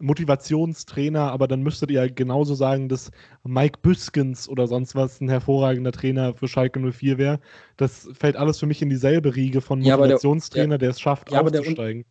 Motivationstrainer, 0.00 1.30
aber 1.30 1.48
dann 1.48 1.62
müsstet 1.62 1.90
ihr 1.90 2.10
genauso 2.10 2.54
sagen, 2.54 2.88
dass 2.88 3.10
Mike 3.44 3.78
Büskens 3.80 4.48
oder 4.48 4.66
sonst 4.66 4.94
was 4.94 5.20
ein 5.20 5.28
hervorragender 5.28 5.92
Trainer 5.92 6.34
für 6.34 6.48
Schalke 6.48 6.80
04 6.80 7.16
wäre. 7.18 7.40
Das 7.76 8.08
fällt 8.12 8.36
alles 8.36 8.58
für 8.58 8.66
mich 8.66 8.82
in 8.82 8.90
dieselbe 8.90 9.34
Riege 9.34 9.60
von 9.60 9.80
Ja, 9.80 9.94
aber 9.94 10.04
der- 10.08 10.14
Motivationstrainer, 10.14 10.78
der, 10.78 10.90
es 10.90 11.00
schafft, 11.00 11.30
Ja, 11.30 11.40
aufzusteigen. 11.40 12.04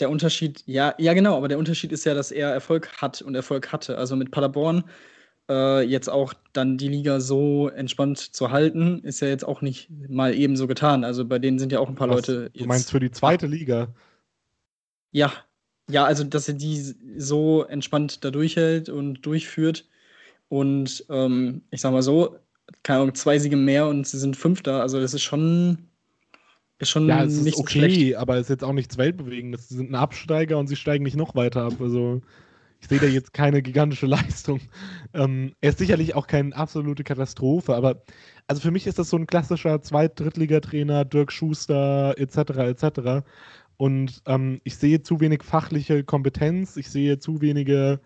Der 0.00 0.10
Unterschied, 0.10 0.62
ja, 0.66 0.94
ja, 0.98 1.12
genau, 1.14 1.36
aber 1.36 1.48
der 1.48 1.58
Unterschied 1.58 1.92
ist 1.92 2.04
ja, 2.04 2.14
dass 2.14 2.30
er 2.30 2.50
Erfolg 2.50 2.88
hat 3.00 3.20
und 3.22 3.34
Erfolg 3.34 3.70
hatte. 3.70 3.98
Also 3.98 4.16
mit 4.16 4.30
Paderborn 4.30 4.84
äh, 5.50 5.82
jetzt 5.82 6.08
auch 6.10 6.34
dann 6.54 6.78
die 6.78 6.88
Liga 6.88 7.20
so 7.20 7.68
entspannt 7.70 8.18
zu 8.20 8.52
halten, 8.52 9.00
ist 9.04 9.20
ja 9.20 9.28
jetzt 9.28 9.44
auch 9.44 9.62
nicht 9.62 9.90
mal 10.08 10.34
eben 10.34 10.56
so 10.56 10.68
getan. 10.68 11.04
Also 11.04 11.26
bei 11.26 11.40
denen 11.40 11.58
sind 11.60 11.72
ja 11.72 11.80
auch 11.80 11.90
ein 11.90 11.96
paar 11.96 12.08
Was, 12.08 12.26
Leute. 12.28 12.52
du 12.56 12.66
meinst 12.66 12.90
für 12.90 13.00
die 13.00 13.10
zweite 13.10 13.46
Liga? 13.48 13.94
Ja, 15.12 15.32
ja, 15.90 16.04
also 16.04 16.24
dass 16.24 16.48
er 16.48 16.54
die 16.54 16.76
so 17.18 17.64
entspannt 17.64 18.24
da 18.24 18.30
durchhält 18.30 18.88
und 18.88 19.22
durchführt. 19.26 19.88
Und 20.48 21.06
ähm, 21.10 21.62
ich 21.70 21.80
sag 21.82 21.92
mal 21.92 22.02
so, 22.02 22.38
keine 22.84 23.02
Ahnung, 23.02 23.14
zwei 23.16 23.38
Siege 23.40 23.56
mehr 23.56 23.88
und 23.88 24.06
sie 24.06 24.18
sind 24.18 24.36
Fünfter. 24.36 24.82
Also 24.82 25.00
das 25.00 25.14
ist 25.14 25.22
schon, 25.22 25.90
ist 26.78 26.90
schon 26.90 27.08
Ja, 27.08 27.24
es 27.24 27.34
ist 27.34 27.42
nicht 27.42 27.56
so 27.56 27.62
okay, 27.62 27.70
schlecht. 27.78 28.16
aber 28.16 28.36
es 28.36 28.42
ist 28.42 28.50
jetzt 28.50 28.64
auch 28.64 28.72
nichts 28.72 28.98
Weltbewegendes. 28.98 29.68
Sie 29.68 29.76
sind 29.76 29.90
ein 29.90 29.94
Absteiger 29.96 30.58
und 30.58 30.66
sie 30.68 30.76
steigen 30.76 31.04
nicht 31.04 31.16
noch 31.16 31.34
weiter 31.34 31.62
ab. 31.64 31.80
Also 31.80 32.22
ich 32.80 32.88
sehe 32.88 32.98
da 32.98 33.06
jetzt 33.06 33.32
keine 33.32 33.62
gigantische 33.62 34.06
Leistung. 34.06 34.60
Ähm, 35.14 35.54
er 35.60 35.70
ist 35.70 35.78
sicherlich 35.78 36.14
auch 36.14 36.26
keine 36.26 36.54
absolute 36.54 37.04
Katastrophe, 37.04 37.74
aber 37.74 38.02
also 38.46 38.62
für 38.62 38.70
mich 38.70 38.86
ist 38.86 38.98
das 38.98 39.10
so 39.10 39.16
ein 39.16 39.26
klassischer 39.26 39.82
Zweit-, 39.82 40.18
Drittligatrainer, 40.18 41.04
Dirk 41.04 41.32
Schuster 41.32 42.14
etc. 42.18 42.36
etc. 42.58 43.26
Und 43.76 44.22
ähm, 44.26 44.60
ich 44.64 44.76
sehe 44.76 45.02
zu 45.02 45.20
wenig 45.20 45.42
fachliche 45.42 46.04
Kompetenz, 46.04 46.76
ich 46.76 46.90
sehe 46.90 47.18
zu 47.18 47.40
wenige 47.40 48.00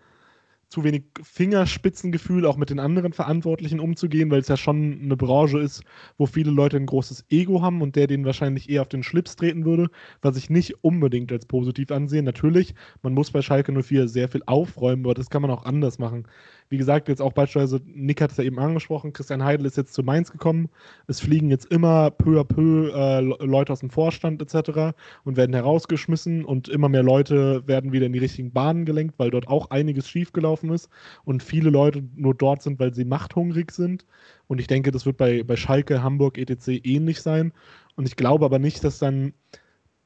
zu 0.69 0.83
wenig 0.83 1.03
Fingerspitzengefühl, 1.21 2.45
auch 2.45 2.57
mit 2.57 2.69
den 2.69 2.79
anderen 2.79 3.13
Verantwortlichen 3.13 3.79
umzugehen, 3.79 4.31
weil 4.31 4.39
es 4.39 4.47
ja 4.47 4.57
schon 4.57 4.99
eine 5.01 5.15
Branche 5.15 5.59
ist, 5.59 5.83
wo 6.17 6.25
viele 6.25 6.51
Leute 6.51 6.77
ein 6.77 6.85
großes 6.85 7.25
Ego 7.29 7.61
haben 7.61 7.81
und 7.81 7.95
der 7.95 8.07
denen 8.07 8.25
wahrscheinlich 8.25 8.69
eher 8.69 8.81
auf 8.81 8.89
den 8.89 9.03
Schlips 9.03 9.35
treten 9.35 9.65
würde, 9.65 9.89
was 10.21 10.37
ich 10.37 10.49
nicht 10.49 10.83
unbedingt 10.83 11.31
als 11.31 11.45
positiv 11.45 11.91
ansehe. 11.91 12.23
Natürlich, 12.23 12.73
man 13.01 13.13
muss 13.13 13.31
bei 13.31 13.41
Schalke 13.41 13.71
04 13.71 14.07
sehr 14.07 14.27
viel 14.29 14.41
aufräumen, 14.45 15.05
aber 15.05 15.13
das 15.13 15.29
kann 15.29 15.41
man 15.41 15.51
auch 15.51 15.65
anders 15.65 15.99
machen. 15.99 16.27
Wie 16.69 16.77
gesagt, 16.77 17.09
jetzt 17.09 17.21
auch 17.21 17.33
beispielsweise, 17.33 17.79
Nick 17.85 18.21
hat 18.21 18.31
es 18.31 18.37
ja 18.37 18.43
eben 18.43 18.57
angesprochen, 18.59 19.13
Christian 19.13 19.43
Heidel 19.43 19.65
ist 19.67 19.77
jetzt 19.77 19.93
zu 19.93 20.01
Mainz 20.01 20.31
gekommen. 20.31 20.69
Es 21.07 21.19
fliegen 21.19 21.49
jetzt 21.49 21.71
immer 21.71 22.09
peu 22.09 22.39
à 22.39 22.43
peu 22.43 22.89
äh, 22.89 23.21
Le- 23.21 23.37
Leute 23.39 23.71
aus 23.71 23.81
dem 23.81 23.91
Vorstand 23.91 24.41
etc. 24.41 24.95
und 25.23 25.37
werden 25.37 25.53
herausgeschmissen 25.53 26.43
und 26.43 26.67
immer 26.67 26.89
mehr 26.89 27.03
Leute 27.03 27.67
werden 27.67 27.91
wieder 27.91 28.07
in 28.07 28.13
die 28.13 28.19
richtigen 28.19 28.51
Bahnen 28.51 28.85
gelenkt, 28.85 29.15
weil 29.17 29.29
dort 29.29 29.47
auch 29.47 29.69
einiges 29.69 30.09
schiefgelaufen 30.09 30.71
ist 30.71 30.89
und 31.23 31.43
viele 31.43 31.69
Leute 31.69 32.03
nur 32.15 32.33
dort 32.33 32.63
sind, 32.63 32.79
weil 32.79 32.93
sie 32.93 33.05
machthungrig 33.05 33.71
sind. 33.71 34.05
Und 34.47 34.59
ich 34.59 34.67
denke, 34.67 34.91
das 34.91 35.05
wird 35.05 35.17
bei, 35.17 35.43
bei 35.43 35.55
Schalke, 35.55 36.01
Hamburg, 36.01 36.37
etc. 36.37 36.83
ähnlich 36.83 37.21
sein. 37.21 37.53
Und 37.95 38.07
ich 38.07 38.15
glaube 38.15 38.45
aber 38.45 38.59
nicht, 38.59 38.83
dass 38.83 38.99
dann 38.99 39.33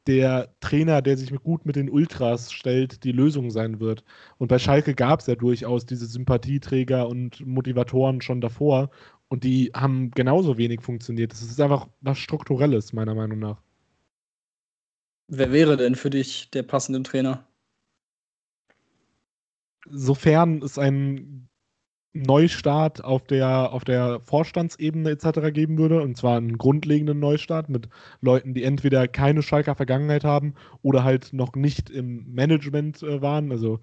der 0.09 0.53
Trainer, 0.61 1.01
der 1.03 1.17
sich 1.17 1.31
mit- 1.31 1.43
gut 1.43 1.65
mit 1.65 1.75
den 1.77 1.89
Ultras 1.89 2.51
stellt, 2.51 3.03
die 3.05 3.13
Lösung 3.13 3.51
sein 3.51 3.79
wird. 3.79 4.03
Und 4.39 4.49
bei 4.49 4.59
Schalke 4.59 4.95
gab 4.95 5.21
es 5.21 5.27
ja 5.27 5.35
durchaus 5.35 5.85
diese 5.85 6.07
Sympathieträger 6.07 7.07
und 7.07 7.45
Motivatoren 7.45 8.21
schon 8.21 8.41
davor. 8.41 8.89
Und 9.29 9.43
die 9.43 9.71
haben 9.75 10.11
genauso 10.11 10.57
wenig 10.57 10.81
funktioniert. 10.81 11.31
Das 11.31 11.43
ist 11.43 11.61
einfach 11.61 11.87
was 12.01 12.17
Strukturelles, 12.19 12.93
meiner 12.93 13.15
Meinung 13.15 13.39
nach. 13.39 13.61
Wer 15.27 15.51
wäre 15.51 15.77
denn 15.77 15.95
für 15.95 16.09
dich 16.09 16.49
der 16.51 16.63
passende 16.63 17.03
Trainer? 17.03 17.47
Sofern 19.89 20.61
es 20.63 20.77
ein 20.77 21.48
Neustart 22.13 23.03
auf 23.03 23.23
der, 23.23 23.71
auf 23.71 23.83
der 23.83 24.19
Vorstandsebene 24.21 25.11
etc. 25.11 25.53
geben 25.53 25.77
würde. 25.77 26.01
Und 26.01 26.17
zwar 26.17 26.37
einen 26.37 26.57
grundlegenden 26.57 27.19
Neustart 27.19 27.69
mit 27.69 27.89
Leuten, 28.21 28.53
die 28.53 28.63
entweder 28.63 29.07
keine 29.07 29.43
Schalker 29.43 29.75
Vergangenheit 29.75 30.23
haben 30.23 30.55
oder 30.81 31.03
halt 31.03 31.33
noch 31.33 31.53
nicht 31.55 31.89
im 31.89 32.25
Management 32.33 33.03
äh, 33.03 33.21
waren. 33.21 33.51
Also, 33.51 33.79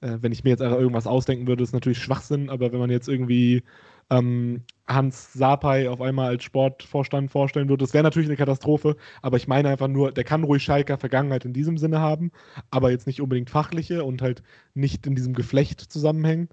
äh, 0.00 0.18
wenn 0.20 0.32
ich 0.32 0.44
mir 0.44 0.50
jetzt 0.50 0.60
irgendwas 0.60 1.06
ausdenken 1.06 1.46
würde, 1.46 1.64
ist 1.64 1.72
natürlich 1.72 1.98
Schwachsinn, 1.98 2.50
aber 2.50 2.72
wenn 2.72 2.78
man 2.80 2.90
jetzt 2.90 3.08
irgendwie 3.08 3.62
ähm, 4.10 4.62
Hans 4.86 5.32
Sapai 5.34 5.88
auf 5.90 6.00
einmal 6.00 6.28
als 6.28 6.44
Sportvorstand 6.44 7.30
vorstellen 7.30 7.68
würde, 7.68 7.84
das 7.84 7.94
wäre 7.94 8.04
natürlich 8.04 8.28
eine 8.28 8.36
Katastrophe, 8.36 8.96
aber 9.22 9.36
ich 9.36 9.48
meine 9.48 9.68
einfach 9.68 9.88
nur, 9.88 10.12
der 10.12 10.24
kann 10.24 10.44
ruhig 10.44 10.62
Schalker 10.62 10.98
Vergangenheit 10.98 11.44
in 11.44 11.52
diesem 11.52 11.76
Sinne 11.78 12.00
haben, 12.00 12.30
aber 12.70 12.90
jetzt 12.90 13.06
nicht 13.06 13.20
unbedingt 13.20 13.50
fachliche 13.50 14.04
und 14.04 14.22
halt 14.22 14.42
nicht 14.74 15.06
in 15.06 15.14
diesem 15.14 15.34
Geflecht 15.34 15.80
zusammenhängen 15.80 16.48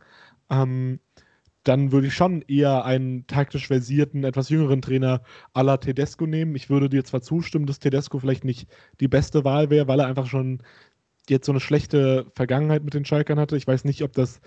ähm, 0.49 0.99
dann 1.63 1.91
würde 1.91 2.07
ich 2.07 2.13
schon 2.13 2.43
eher 2.43 2.85
einen 2.85 3.25
taktisch 3.27 3.67
versierten, 3.67 4.23
etwas 4.23 4.49
jüngeren 4.49 4.81
Trainer 4.81 5.23
à 5.53 5.63
la 5.63 5.77
Tedesco 5.77 6.27
nehmen. 6.27 6.55
Ich 6.55 6.69
würde 6.69 6.89
dir 6.89 7.03
zwar 7.03 7.21
zustimmen, 7.21 7.65
dass 7.65 7.79
Tedesco 7.79 8.19
vielleicht 8.19 8.45
nicht 8.45 8.69
die 8.99 9.07
beste 9.07 9.43
Wahl 9.43 9.71
wäre, 9.71 9.87
weil 9.87 9.99
er 9.99 10.07
einfach 10.07 10.27
schon 10.27 10.61
jetzt 11.27 11.47
so 11.47 11.51
eine 11.51 11.59
schlechte 11.59 12.27
Vergangenheit 12.35 12.83
mit 12.83 12.93
den 12.93 13.05
Schalkern 13.05 13.39
hatte. 13.39 13.57
Ich 13.57 13.65
weiß 13.65 13.83
nicht, 13.83 14.03
ob 14.03 14.13
das 14.13 14.41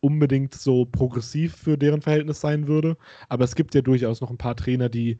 unbedingt 0.00 0.54
so 0.54 0.84
progressiv 0.84 1.56
für 1.56 1.78
deren 1.78 2.02
Verhältnis 2.02 2.40
sein 2.40 2.66
würde, 2.66 2.98
aber 3.28 3.44
es 3.44 3.54
gibt 3.54 3.74
ja 3.74 3.80
durchaus 3.80 4.20
noch 4.20 4.30
ein 4.30 4.38
paar 4.38 4.56
Trainer, 4.56 4.90
die 4.90 5.18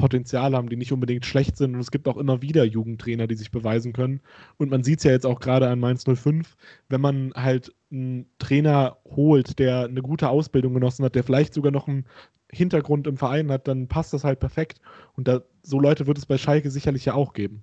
Potenzial 0.00 0.54
haben, 0.54 0.68
die 0.68 0.76
nicht 0.76 0.92
unbedingt 0.92 1.26
schlecht 1.26 1.56
sind. 1.56 1.74
Und 1.74 1.80
es 1.80 1.90
gibt 1.90 2.08
auch 2.08 2.16
immer 2.16 2.42
wieder 2.42 2.64
Jugendtrainer, 2.64 3.26
die 3.26 3.34
sich 3.34 3.50
beweisen 3.50 3.92
können. 3.92 4.20
Und 4.56 4.70
man 4.70 4.82
sieht 4.82 4.98
es 4.98 5.04
ja 5.04 5.10
jetzt 5.12 5.26
auch 5.26 5.40
gerade 5.40 5.68
an 5.68 5.78
Mainz 5.78 6.04
05, 6.04 6.56
wenn 6.88 7.00
man 7.00 7.32
halt 7.34 7.74
einen 7.92 8.26
Trainer 8.38 8.96
holt, 9.04 9.58
der 9.58 9.84
eine 9.84 10.02
gute 10.02 10.28
Ausbildung 10.28 10.74
genossen 10.74 11.04
hat, 11.04 11.14
der 11.14 11.24
vielleicht 11.24 11.54
sogar 11.54 11.72
noch 11.72 11.88
einen 11.88 12.06
Hintergrund 12.50 13.06
im 13.06 13.16
Verein 13.16 13.50
hat, 13.50 13.68
dann 13.68 13.88
passt 13.88 14.12
das 14.12 14.24
halt 14.24 14.40
perfekt. 14.40 14.80
Und 15.14 15.28
da, 15.28 15.42
so 15.62 15.78
Leute 15.78 16.06
wird 16.06 16.18
es 16.18 16.26
bei 16.26 16.38
Schalke 16.38 16.70
sicherlich 16.70 17.04
ja 17.04 17.14
auch 17.14 17.32
geben. 17.32 17.62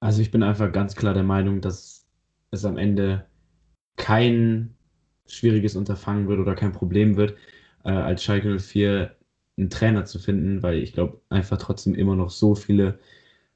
Also 0.00 0.20
ich 0.20 0.30
bin 0.30 0.42
einfach 0.42 0.70
ganz 0.70 0.94
klar 0.94 1.14
der 1.14 1.22
Meinung, 1.22 1.60
dass 1.60 2.06
es 2.50 2.64
am 2.64 2.76
Ende 2.76 3.26
kein 3.96 4.74
schwieriges 5.26 5.76
Unterfangen 5.76 6.28
wird 6.28 6.40
oder 6.40 6.54
kein 6.54 6.72
Problem 6.72 7.16
wird, 7.16 7.36
äh, 7.84 7.90
als 7.90 8.22
Schalke 8.22 8.58
04 8.58 9.16
einen 9.56 9.70
Trainer 9.70 10.04
zu 10.04 10.18
finden, 10.18 10.62
weil 10.62 10.78
ich 10.78 10.92
glaube 10.92 11.20
einfach 11.28 11.58
trotzdem 11.58 11.94
immer 11.94 12.16
noch 12.16 12.30
so 12.30 12.54
viele, 12.54 12.98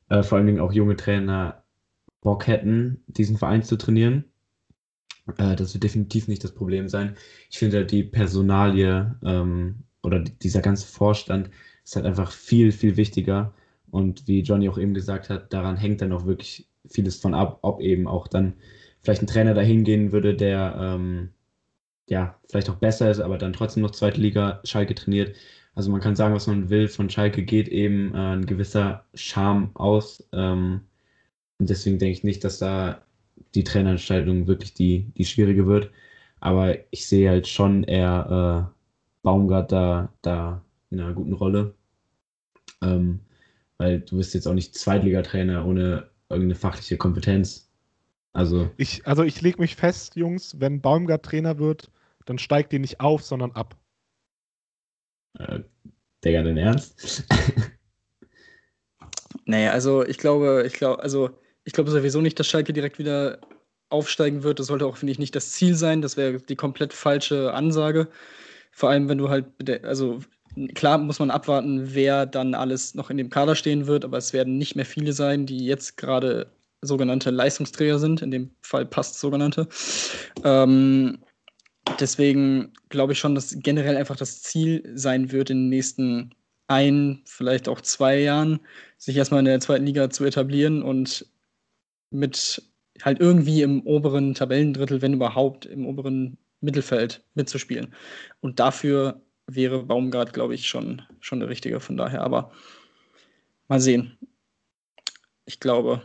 äh, 0.09 0.23
vor 0.23 0.39
allen 0.39 0.47
Dingen 0.47 0.61
auch 0.61 0.73
junge 0.73 0.97
Trainer, 0.97 1.65
Bock 2.21 2.47
hätten, 2.47 3.03
diesen 3.07 3.39
Verein 3.39 3.63
zu 3.63 3.77
trainieren. 3.77 4.25
Äh, 5.37 5.57
das 5.57 5.75
wird 5.75 5.85
definitiv 5.85 6.29
nicht 6.29 6.45
das 6.45 6.53
Problem 6.53 6.89
sein. 6.89 7.17
Ich 7.51 7.59
finde 7.59 7.87
die 7.87 8.03
Personalie 8.03 9.17
ähm, 9.25 9.85
oder 10.03 10.21
dieser 10.21 10.61
ganze 10.61 10.87
Vorstand 10.87 11.51
ist 11.85 11.97
halt 11.97 12.07
einfach 12.07 12.33
viel, 12.33 12.73
viel 12.73 12.97
wichtiger. 12.97 13.55
Und 13.91 14.27
wie 14.29 14.41
Johnny 14.43 14.69
auch 14.69 14.79
eben 14.79 14.95
gesagt 14.95 15.31
hat, 15.31 15.53
daran 15.53 15.77
hängt 15.77 16.03
dann 16.03 16.13
auch 16.13 16.27
wirklich 16.27 16.69
vieles 16.87 17.17
von 17.21 17.35
ab, 17.35 17.59
ob 17.63 17.81
eben 17.81 18.07
auch 18.07 18.29
dann 18.29 18.55
vielleicht 19.01 19.23
ein 19.23 19.27
Trainer 19.27 19.55
dahin 19.55 19.85
gehen 19.85 20.13
würde, 20.13 20.35
der 20.35 20.77
ähm, 20.79 21.31
ja 22.09 22.39
vielleicht 22.49 22.71
auch 22.71 22.77
besser 22.77 23.11
ist, 23.11 23.21
aber 23.21 23.39
dann 23.39 23.53
trotzdem 23.53 23.83
noch 23.83 23.93
zweite 23.93 24.21
Liga 24.21 24.61
Schalke 24.65 24.95
trainiert 24.95 25.37
also 25.79 25.93
man 25.93 26.01
kann 26.01 26.17
sagen, 26.17 26.35
was 26.35 26.49
man 26.49 26.71
will, 26.71 26.89
von 26.89 27.09
Schalke 27.09 27.45
geht 27.45 27.69
eben 27.69 28.13
äh, 28.13 28.35
ein 28.35 28.47
gewisser 28.47 29.05
Charme 29.15 29.71
aus. 29.75 30.29
Ähm, 30.33 30.81
und 31.61 31.71
deswegen 31.71 32.01
denke 32.01 32.15
ich 32.15 32.25
nicht, 32.25 32.43
dass 32.43 32.59
da 32.59 33.03
die 33.55 33.63
Trainerentscheidung 33.63 34.49
wirklich 34.49 34.75
die, 34.75 35.13
die 35.17 35.25
schwierige 35.25 35.69
wird. 35.69 35.93
Aber 36.41 36.75
ich 36.91 37.07
sehe 37.07 37.31
halt 37.31 37.47
schon 37.47 37.85
eher 37.85 38.73
äh, 38.75 38.75
Baumgart 39.23 39.71
da, 39.71 40.13
da 40.21 40.63
in 40.91 40.99
einer 40.99 41.13
guten 41.13 41.35
Rolle. 41.35 41.77
Ähm, 42.83 43.21
weil 43.77 44.01
du 44.01 44.17
bist 44.17 44.35
jetzt 44.35 44.49
auch 44.49 44.55
nicht 44.55 44.75
Zweitligatrainer 44.75 45.65
ohne 45.65 46.11
irgendeine 46.29 46.57
fachliche 46.57 46.97
Kompetenz. 46.97 47.71
Also 48.33 48.69
ich, 48.79 49.07
also 49.07 49.23
ich 49.23 49.41
lege 49.43 49.61
mich 49.61 49.77
fest, 49.77 50.17
Jungs, 50.17 50.57
wenn 50.59 50.81
Baumgart 50.81 51.25
Trainer 51.25 51.61
wird, 51.61 51.93
dann 52.25 52.39
steigt 52.39 52.73
die 52.73 52.81
nicht 52.81 52.99
auf, 52.99 53.23
sondern 53.23 53.53
ab. 53.53 53.77
Äh, 55.39 55.61
Digga, 56.25 56.43
dein 56.43 56.57
Ernst? 56.57 57.25
naja, 59.45 59.73
also 59.73 60.05
ich 60.05 60.19
glaube, 60.19 60.65
ich 60.67 60.75
glaube, 60.75 61.03
also 61.03 61.31
ich 61.65 61.73
glaube 61.73 61.91
sowieso 61.91 62.21
nicht, 62.21 62.39
dass 62.39 62.47
Schalke 62.47 62.73
direkt 62.73 62.99
wieder 62.99 63.41
aufsteigen 63.91 64.43
wird. 64.43 64.59
Das 64.59 64.67
sollte 64.67 64.87
auch, 64.87 64.97
finde 64.97 65.13
ich, 65.13 65.19
nicht 65.19 65.35
das 65.35 65.53
Ziel 65.53 65.75
sein. 65.75 66.03
Das 66.03 66.17
wäre 66.17 66.39
die 66.39 66.57
komplett 66.57 66.93
falsche 66.93 67.53
Ansage. 67.55 68.09
Vor 68.73 68.91
allem, 68.91 69.09
wenn 69.09 69.19
du 69.19 69.29
halt, 69.29 69.47
also 69.85 70.21
klar 70.75 70.99
muss 70.99 71.19
man 71.19 71.31
abwarten, 71.31 71.95
wer 71.95 72.27
dann 72.27 72.55
alles 72.55 72.95
noch 72.95 73.11
in 73.11 73.17
dem 73.17 73.31
Kader 73.31 73.55
stehen 73.55 73.87
wird, 73.87 74.05
aber 74.05 74.19
es 74.19 74.33
werden 74.33 74.59
nicht 74.59 74.77
mehr 74.77 74.85
viele 74.85 75.13
sein, 75.13 75.47
die 75.47 75.65
jetzt 75.65 75.97
gerade 75.97 76.51
sogenannte 76.81 77.31
Leistungsträger 77.31 77.99
sind. 77.99 78.23
In 78.23 78.31
dem 78.31 78.51
Fall 78.61 78.87
passt 78.87 79.19
sogenannte. 79.19 79.69
Ähm, 80.45 81.19
deswegen 82.01 82.73
glaube 82.89 83.13
ich 83.13 83.19
schon, 83.19 83.35
dass 83.35 83.57
generell 83.59 83.97
einfach 83.97 84.17
das 84.17 84.43
Ziel 84.43 84.91
sein 84.95 85.33
wird, 85.33 85.51
in 85.51 85.65
den 85.65 85.69
nächsten 85.69 86.35
ein, 86.67 87.23
vielleicht 87.25 87.69
auch 87.69 87.81
zwei 87.81 88.21
Jahren, 88.21 88.61
sich 88.99 89.17
erstmal 89.17 89.41
in 89.41 89.47
der 89.47 89.61
zweiten 89.61 89.87
Liga 89.87 90.11
zu 90.11 90.25
etablieren 90.25 90.83
und 90.83 91.27
mit 92.11 92.63
halt 93.03 93.21
irgendwie 93.21 93.63
im 93.63 93.87
oberen 93.87 94.35
Tabellendrittel, 94.35 95.03
wenn 95.03 95.15
überhaupt, 95.15 95.67
im 95.67 95.87
oberen 95.87 96.37
Mittelfeld 96.61 97.23
mitzuspielen. 97.35 97.95
Und 98.41 98.59
dafür 98.61 99.21
wäre 99.47 99.85
Baumgart, 99.85 100.33
glaube 100.33 100.55
ich, 100.55 100.69
schon, 100.69 101.03
schon 101.21 101.41
der 101.41 101.49
Richtige 101.49 101.81
von 101.81 101.97
daher. 101.97 102.23
Aber 102.23 102.53
mal 103.69 103.81
sehen. 103.81 104.19
Ich 105.47 105.61
glaube, 105.61 106.03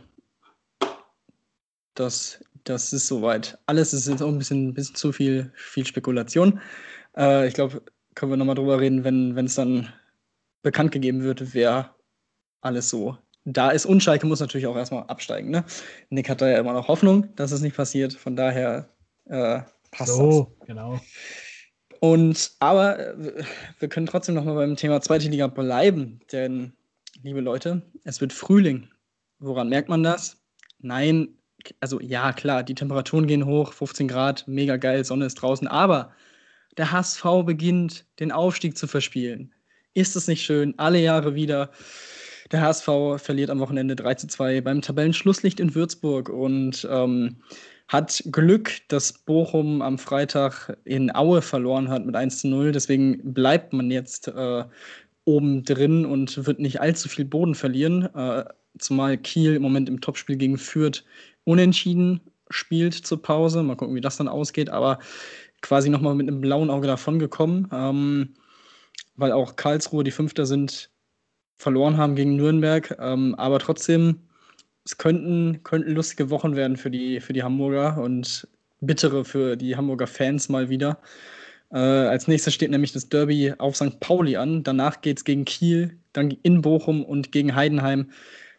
dass 1.94 2.42
das 2.64 2.92
ist 2.92 3.06
soweit. 3.06 3.58
Alles 3.66 3.92
ist 3.92 4.08
jetzt 4.08 4.22
auch 4.22 4.28
ein 4.28 4.38
bisschen, 4.38 4.68
ein 4.68 4.74
bisschen 4.74 4.96
zu 4.96 5.12
viel, 5.12 5.52
viel 5.54 5.86
Spekulation. 5.86 6.60
Äh, 7.16 7.46
ich 7.48 7.54
glaube, 7.54 7.82
können 8.14 8.32
wir 8.32 8.36
nochmal 8.36 8.54
drüber 8.54 8.80
reden, 8.80 9.04
wenn 9.04 9.36
es 9.44 9.54
dann 9.54 9.92
bekannt 10.62 10.92
gegeben 10.92 11.22
wird, 11.22 11.54
wer 11.54 11.94
alles 12.60 12.88
so 12.88 13.18
da 13.44 13.70
ist. 13.70 13.86
Und 13.86 14.02
Schalke 14.02 14.26
muss 14.26 14.40
natürlich 14.40 14.66
auch 14.66 14.76
erstmal 14.76 15.04
absteigen. 15.04 15.50
Ne? 15.50 15.64
Nick 16.10 16.28
hat 16.28 16.40
da 16.40 16.48
ja 16.48 16.58
immer 16.58 16.72
noch 16.72 16.88
Hoffnung, 16.88 17.34
dass 17.36 17.52
es 17.52 17.60
nicht 17.60 17.76
passiert. 17.76 18.14
Von 18.14 18.36
daher 18.36 18.88
äh, 19.26 19.60
passt 19.90 20.14
so, 20.14 20.54
das. 20.58 20.66
genau. 20.68 21.00
Und 22.00 22.52
aber 22.60 22.98
äh, 22.98 23.44
wir 23.78 23.88
können 23.88 24.06
trotzdem 24.06 24.34
nochmal 24.34 24.54
beim 24.54 24.76
Thema 24.76 25.00
zweite 25.00 25.28
Liga 25.28 25.46
bleiben, 25.46 26.20
denn, 26.32 26.72
liebe 27.22 27.40
Leute, 27.40 27.82
es 28.04 28.20
wird 28.20 28.32
Frühling. 28.32 28.88
Woran 29.38 29.68
merkt 29.68 29.88
man 29.88 30.02
das? 30.02 30.38
Nein, 30.78 31.36
also 31.80 32.00
ja, 32.00 32.32
klar, 32.32 32.62
die 32.62 32.74
Temperaturen 32.74 33.26
gehen 33.26 33.46
hoch, 33.46 33.72
15 33.72 34.08
Grad, 34.08 34.46
mega 34.46 34.76
geil, 34.76 35.04
Sonne 35.04 35.26
ist 35.26 35.36
draußen, 35.36 35.68
aber 35.68 36.12
der 36.76 36.90
HSV 36.90 37.24
beginnt, 37.44 38.04
den 38.18 38.32
Aufstieg 38.32 38.76
zu 38.76 38.86
verspielen. 38.86 39.52
Ist 39.94 40.16
es 40.16 40.26
nicht 40.26 40.42
schön? 40.42 40.74
Alle 40.76 40.98
Jahre 40.98 41.34
wieder. 41.34 41.70
Der 42.50 42.60
HSV 42.60 42.88
verliert 43.16 43.50
am 43.50 43.60
Wochenende 43.60 43.96
3 43.96 44.14
zu 44.14 44.26
2 44.26 44.60
beim 44.60 44.82
Tabellenschlusslicht 44.82 45.60
in 45.60 45.74
Würzburg 45.74 46.28
und 46.28 46.86
ähm, 46.90 47.36
hat 47.88 48.22
Glück, 48.30 48.72
dass 48.88 49.12
Bochum 49.12 49.82
am 49.82 49.98
Freitag 49.98 50.76
in 50.84 51.14
Aue 51.14 51.42
verloren 51.42 51.88
hat 51.88 52.04
mit 52.04 52.16
1 52.16 52.38
zu 52.38 52.48
0. 52.48 52.72
Deswegen 52.72 53.34
bleibt 53.34 53.72
man 53.72 53.90
jetzt 53.90 54.28
äh, 54.28 54.64
oben 55.24 55.64
drin 55.64 56.04
und 56.04 56.46
wird 56.46 56.58
nicht 56.58 56.80
allzu 56.80 57.08
viel 57.08 57.24
Boden 57.24 57.54
verlieren. 57.54 58.14
Äh, 58.14 58.44
zumal 58.78 59.16
Kiel 59.16 59.54
im 59.54 59.62
Moment 59.62 59.88
im 59.88 60.00
Topspiel 60.00 60.36
gegen 60.36 60.58
Fürth 60.58 61.04
unentschieden 61.44 62.20
spielt 62.50 62.94
zur 62.94 63.22
Pause. 63.22 63.62
Mal 63.62 63.76
gucken, 63.76 63.94
wie 63.94 64.00
das 64.00 64.16
dann 64.16 64.28
ausgeht, 64.28 64.70
aber 64.70 64.98
quasi 65.60 65.88
nochmal 65.88 66.14
mit 66.14 66.28
einem 66.28 66.40
blauen 66.40 66.70
Auge 66.70 66.86
davon 66.86 67.18
gekommen, 67.18 67.68
ähm, 67.72 68.34
weil 69.16 69.32
auch 69.32 69.56
Karlsruhe, 69.56 70.04
die 70.04 70.10
Fünfter 70.10 70.46
sind, 70.46 70.90
verloren 71.56 71.96
haben 71.96 72.16
gegen 72.16 72.36
Nürnberg. 72.36 72.96
Ähm, 73.00 73.34
aber 73.36 73.58
trotzdem, 73.58 74.20
es 74.84 74.98
könnten, 74.98 75.62
könnten 75.62 75.92
lustige 75.92 76.30
Wochen 76.30 76.56
werden 76.56 76.76
für 76.76 76.90
die, 76.90 77.20
für 77.20 77.32
die 77.32 77.42
Hamburger 77.42 77.98
und 77.98 78.46
bittere 78.80 79.24
für 79.24 79.56
die 79.56 79.76
Hamburger 79.76 80.06
Fans 80.06 80.48
mal 80.48 80.68
wieder. 80.68 80.98
Äh, 81.72 81.78
als 81.78 82.28
nächstes 82.28 82.54
steht 82.54 82.70
nämlich 82.70 82.92
das 82.92 83.08
Derby 83.08 83.54
auf 83.58 83.76
St. 83.76 83.98
Pauli 84.00 84.36
an. 84.36 84.62
Danach 84.62 85.00
geht 85.00 85.18
es 85.18 85.24
gegen 85.24 85.44
Kiel, 85.44 85.98
dann 86.12 86.30
in 86.42 86.60
Bochum 86.60 87.04
und 87.04 87.32
gegen 87.32 87.54
Heidenheim. 87.54 88.10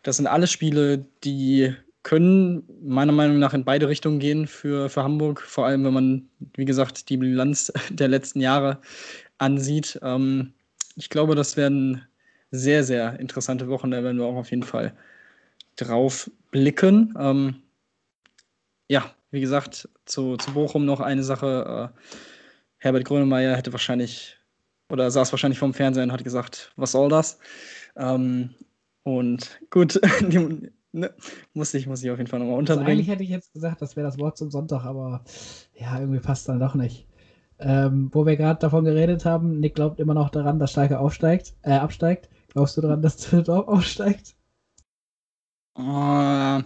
Das 0.03 0.17
sind 0.17 0.27
alle 0.27 0.47
Spiele, 0.47 1.05
die 1.23 1.73
können 2.05 2.63
meiner 2.83 3.11
Meinung 3.11 3.39
nach 3.39 3.55
in 3.55 3.65
beide 3.65 3.89
Richtungen 3.89 4.19
gehen 4.19 4.45
für, 4.45 4.89
für 4.89 5.01
Hamburg, 5.01 5.41
vor 5.41 5.65
allem 5.65 5.83
wenn 5.83 5.93
man, 5.93 6.29
wie 6.55 6.65
gesagt, 6.65 7.09
die 7.09 7.17
Bilanz 7.17 7.73
der 7.89 8.07
letzten 8.07 8.41
Jahre 8.41 8.79
ansieht. 9.39 9.99
Ähm, 10.03 10.53
ich 10.95 11.09
glaube, 11.09 11.33
das 11.33 11.57
werden 11.57 12.05
sehr, 12.51 12.83
sehr 12.83 13.19
interessante 13.19 13.67
Wochen, 13.69 13.89
da 13.89 14.03
werden 14.03 14.19
wir 14.19 14.25
auch 14.25 14.35
auf 14.35 14.51
jeden 14.51 14.61
Fall 14.61 14.95
drauf 15.77 16.29
blicken. 16.51 17.15
Ähm, 17.19 17.55
ja, 18.87 19.11
wie 19.31 19.41
gesagt, 19.41 19.89
zu, 20.05 20.37
zu 20.37 20.53
Bochum 20.53 20.85
noch 20.85 20.99
eine 20.99 21.23
Sache. 21.23 21.91
Äh, 21.91 21.99
Herbert 22.77 23.05
Grönemeyer 23.05 23.57
hätte 23.57 23.73
wahrscheinlich 23.73 24.37
oder 24.89 25.09
saß 25.09 25.33
wahrscheinlich 25.33 25.57
vorm 25.57 25.73
Fernseher 25.73 26.03
und 26.03 26.11
hat 26.11 26.23
gesagt, 26.23 26.71
was 26.75 26.91
soll 26.91 27.09
das? 27.09 27.39
Ähm, 27.95 28.51
und 29.01 29.59
gut, 29.71 29.99
die, 30.21 30.69
ne, 30.95 31.13
muss, 31.53 31.73
ich, 31.73 31.87
muss 31.87 32.03
ich 32.03 32.11
auf 32.11 32.17
jeden 32.17 32.29
Fall 32.29 32.39
nochmal 32.39 32.57
Also 32.67 32.79
unterbringen. 32.79 32.87
eigentlich 32.89 33.07
hätte 33.09 33.23
ich 33.23 33.29
jetzt 33.29 33.53
gesagt, 33.53 33.81
das 33.81 33.95
wäre 33.95 34.05
das 34.07 34.17
Wort 34.19 34.37
zum 34.37 34.51
Sonntag, 34.51 34.85
aber 34.85 35.23
ja, 35.75 35.99
irgendwie 35.99 36.19
passt 36.19 36.47
dann 36.49 36.59
doch 36.59 36.75
nicht. 36.75 37.07
Ähm, 37.59 38.09
wo 38.13 38.25
wir 38.25 38.35
gerade 38.37 38.59
davon 38.59 38.85
geredet 38.85 39.25
haben, 39.25 39.59
Nick 39.59 39.75
glaubt 39.75 39.99
immer 39.99 40.13
noch 40.13 40.29
daran, 40.29 40.59
dass 40.59 40.71
Schalke 40.73 40.99
aufsteigt, 40.99 41.55
äh, 41.63 41.73
absteigt. 41.73 42.29
Glaubst 42.49 42.77
du 42.77 42.81
daran, 42.81 43.01
dass 43.01 43.17
Düsseldorf 43.17 43.67
aufsteigt? 43.67 44.35
Äh, 45.77 46.63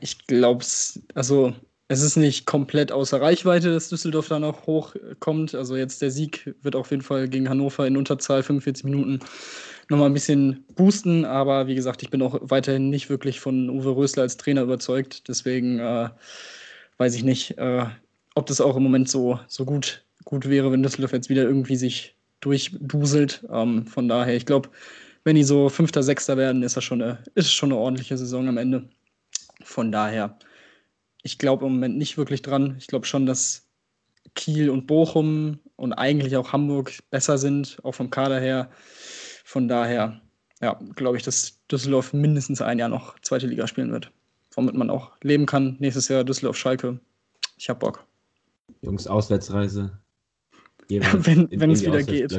ich 0.00 0.26
glaube 0.26 0.62
es, 0.62 1.00
also 1.14 1.52
es 1.88 2.02
ist 2.02 2.16
nicht 2.16 2.46
komplett 2.46 2.92
außer 2.92 3.20
Reichweite, 3.20 3.72
dass 3.72 3.88
Düsseldorf 3.88 4.28
da 4.28 4.38
noch 4.38 4.66
hochkommt. 4.66 5.54
Also 5.54 5.76
jetzt 5.76 6.02
der 6.02 6.10
Sieg 6.10 6.54
wird 6.62 6.76
auf 6.76 6.90
jeden 6.90 7.02
Fall 7.02 7.28
gegen 7.28 7.48
Hannover 7.48 7.86
in 7.86 7.96
Unterzahl 7.96 8.42
45 8.42 8.84
Minuten 8.84 9.20
nochmal 9.90 10.08
ein 10.08 10.14
bisschen 10.14 10.64
boosten. 10.74 11.24
Aber 11.24 11.66
wie 11.66 11.74
gesagt, 11.74 12.02
ich 12.02 12.10
bin 12.10 12.22
auch 12.22 12.38
weiterhin 12.42 12.90
nicht 12.90 13.10
wirklich 13.10 13.40
von 13.40 13.68
Uwe 13.70 13.96
Rösler 13.96 14.22
als 14.22 14.36
Trainer 14.36 14.62
überzeugt. 14.62 15.28
Deswegen 15.28 15.78
äh, 15.78 16.08
weiß 16.98 17.14
ich 17.14 17.24
nicht, 17.24 17.58
äh, 17.58 17.86
ob 18.34 18.46
das 18.46 18.60
auch 18.60 18.76
im 18.76 18.82
Moment 18.82 19.08
so, 19.08 19.40
so 19.48 19.64
gut, 19.64 20.04
gut 20.24 20.48
wäre, 20.48 20.72
wenn 20.72 20.82
Düsseldorf 20.82 21.12
jetzt 21.12 21.28
wieder 21.28 21.42
irgendwie 21.42 21.76
sich 21.76 22.14
durchduselt. 22.40 23.46
Ähm, 23.50 23.86
von 23.86 24.08
daher, 24.08 24.36
ich 24.36 24.46
glaube, 24.46 24.70
wenn 25.24 25.36
die 25.36 25.44
so 25.44 25.68
Fünfter, 25.68 26.02
Sechster 26.02 26.36
werden, 26.36 26.62
ist 26.62 26.76
das 26.76 26.84
schon 26.84 27.02
eine, 27.02 27.18
ist 27.34 27.52
schon 27.52 27.72
eine 27.72 27.80
ordentliche 27.80 28.16
Saison 28.16 28.48
am 28.48 28.56
Ende. 28.56 28.88
Von 29.62 29.92
daher, 29.92 30.38
ich 31.22 31.38
glaube 31.38 31.66
im 31.66 31.72
Moment 31.72 31.98
nicht 31.98 32.16
wirklich 32.16 32.42
dran. 32.42 32.76
Ich 32.78 32.86
glaube 32.86 33.06
schon, 33.06 33.26
dass 33.26 33.66
Kiel 34.34 34.70
und 34.70 34.86
Bochum 34.86 35.58
und 35.76 35.92
eigentlich 35.92 36.36
auch 36.36 36.52
Hamburg 36.52 36.92
besser 37.10 37.38
sind, 37.38 37.78
auch 37.82 37.94
vom 37.94 38.10
Kader 38.10 38.40
her. 38.40 38.70
Von 39.50 39.66
daher, 39.66 40.20
ja, 40.60 40.78
glaube 40.94 41.16
ich, 41.16 41.24
dass 41.24 41.58
Düsseldorf 41.72 42.12
mindestens 42.12 42.62
ein 42.62 42.78
Jahr 42.78 42.88
noch 42.88 43.18
zweite 43.18 43.48
Liga 43.48 43.66
spielen 43.66 43.90
wird. 43.90 44.12
Womit 44.54 44.76
man 44.76 44.90
auch 44.90 45.10
leben 45.24 45.44
kann. 45.44 45.74
Nächstes 45.80 46.06
Jahr 46.06 46.22
Düsseldorf-Schalke. 46.22 47.00
Ich 47.56 47.68
hab 47.68 47.80
Bock. 47.80 48.04
Jungs, 48.82 49.08
Auswärtsreise. 49.08 49.90
Wenn- 50.88 51.48
in- 51.48 51.60
wenn 51.60 51.70
in 51.70 51.70
es 51.70 51.84
wieder 51.84 52.00
geht. 52.04 52.32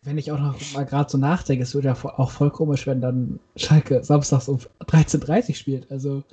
Wenn 0.00 0.16
ich 0.16 0.32
auch 0.32 0.38
noch 0.40 0.58
mal 0.72 0.86
gerade 0.86 1.10
so 1.10 1.18
nachdenke, 1.18 1.62
es 1.62 1.74
würde 1.74 1.88
ja 1.88 1.94
auch 2.04 2.30
voll 2.30 2.50
komisch, 2.50 2.86
wenn 2.86 3.02
dann 3.02 3.38
Schalke 3.56 4.02
samstags 4.02 4.48
um 4.48 4.56
13.30 4.86 5.48
Uhr 5.50 5.54
spielt. 5.56 5.90
Also 5.90 6.24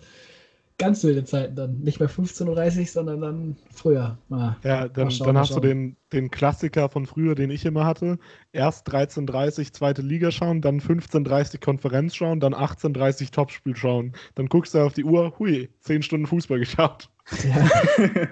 ganz 0.83 1.01
wilde 1.05 1.23
Zeiten 1.23 1.55
dann. 1.55 1.79
Nicht 1.79 2.01
mehr 2.01 2.09
15.30 2.09 2.79
Uhr, 2.79 2.85
sondern 2.87 3.21
dann 3.21 3.55
früher. 3.73 4.17
Ah, 4.29 4.55
Ja, 4.63 4.89
dann, 4.89 5.05
Mal 5.05 5.11
schauen, 5.11 5.25
dann 5.27 5.35
mal 5.35 5.41
hast 5.41 5.55
du 5.55 5.61
den, 5.61 5.95
den 6.11 6.29
Klassiker 6.29 6.89
von 6.89 7.05
früher, 7.05 7.35
den 7.35 7.51
ich 7.51 7.65
immer 7.65 7.85
hatte. 7.85 8.19
Erst 8.51 8.89
13.30 8.89 9.71
zweite 9.71 10.01
Liga 10.01 10.29
schauen, 10.31 10.61
dann 10.61 10.81
15.30 10.81 11.63
Konferenz 11.63 12.15
schauen, 12.15 12.41
dann 12.41 12.53
18.30 12.53 13.31
Topspiel 13.31 13.77
schauen. 13.77 14.11
Dann 14.35 14.47
guckst 14.47 14.73
du 14.73 14.79
auf 14.79 14.91
die 14.91 15.05
Uhr, 15.05 15.39
hui, 15.39 15.69
10 15.79 16.03
Stunden 16.03 16.27
Fußball 16.27 16.59
geschaut. 16.59 17.09
ja. 17.43 17.69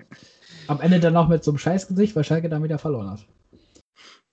Am 0.67 0.81
Ende 0.81 0.99
dann 0.99 1.15
auch 1.15 1.29
mit 1.29 1.43
so 1.43 1.51
einem 1.51 1.57
Scheißgesicht, 1.57 2.15
weil 2.15 2.25
Schalke 2.25 2.49
dann 2.49 2.63
wieder 2.63 2.77
verloren 2.77 3.11
hat. 3.11 3.25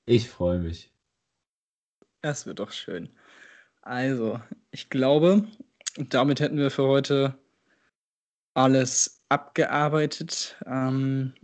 Ich 0.07 0.29
freue 0.29 0.59
mich. 0.59 0.93
Das 2.21 2.47
wird 2.47 2.59
doch 2.59 2.73
schön. 2.73 3.11
Also, 3.83 4.41
ich 4.73 4.91
glaube, 4.91 5.45
damit 5.97 6.41
hätten 6.41 6.59
wir 6.59 6.71
für 6.71 6.87
heute 6.87 7.39
alles 8.55 9.23
abgearbeitet. 9.29 10.57
Ähm, 10.67 11.35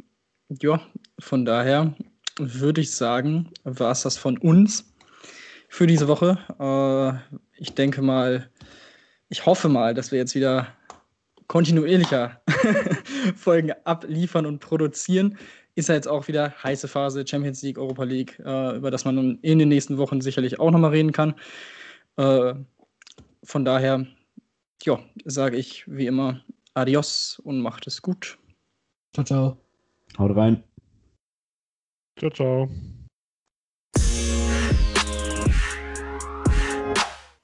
ja, 0.48 0.80
von 1.18 1.44
daher 1.44 1.94
würde 2.38 2.80
ich 2.80 2.92
sagen, 2.92 3.50
war 3.64 3.92
es 3.92 4.02
das 4.02 4.16
von 4.16 4.38
uns 4.38 4.92
für 5.68 5.86
diese 5.86 6.08
Woche. 6.08 6.38
Äh, 6.58 7.36
ich 7.60 7.74
denke 7.74 8.02
mal, 8.02 8.48
ich 9.28 9.46
hoffe 9.46 9.68
mal, 9.68 9.94
dass 9.94 10.12
wir 10.12 10.18
jetzt 10.18 10.34
wieder 10.34 10.68
kontinuierlicher 11.46 12.40
Folgen 13.36 13.72
abliefern 13.84 14.46
und 14.46 14.60
produzieren. 14.60 15.38
Ist 15.74 15.88
ja 15.88 15.94
jetzt 15.94 16.08
auch 16.08 16.28
wieder 16.28 16.54
heiße 16.62 16.86
Phase, 16.88 17.26
Champions 17.26 17.62
League, 17.62 17.78
Europa 17.78 18.04
League, 18.04 18.38
äh, 18.44 18.76
über 18.76 18.90
das 18.90 19.04
man 19.04 19.38
in 19.40 19.58
den 19.58 19.68
nächsten 19.68 19.98
Wochen 19.98 20.20
sicherlich 20.20 20.60
auch 20.60 20.70
nochmal 20.70 20.92
reden 20.92 21.12
kann. 21.12 21.34
Äh, 22.16 22.54
von 23.42 23.64
daher, 23.64 24.06
ja, 24.84 25.00
sage 25.24 25.56
ich 25.56 25.84
wie 25.86 26.06
immer 26.06 26.40
Adios 26.74 27.40
und 27.44 27.60
macht 27.60 27.86
es 27.86 28.02
gut. 28.02 28.38
Ciao, 29.14 29.24
ciao. 29.24 29.58
Haut 30.18 30.36
rein. 30.36 30.62
Ciao, 32.18 32.30
ciao. 32.30 32.68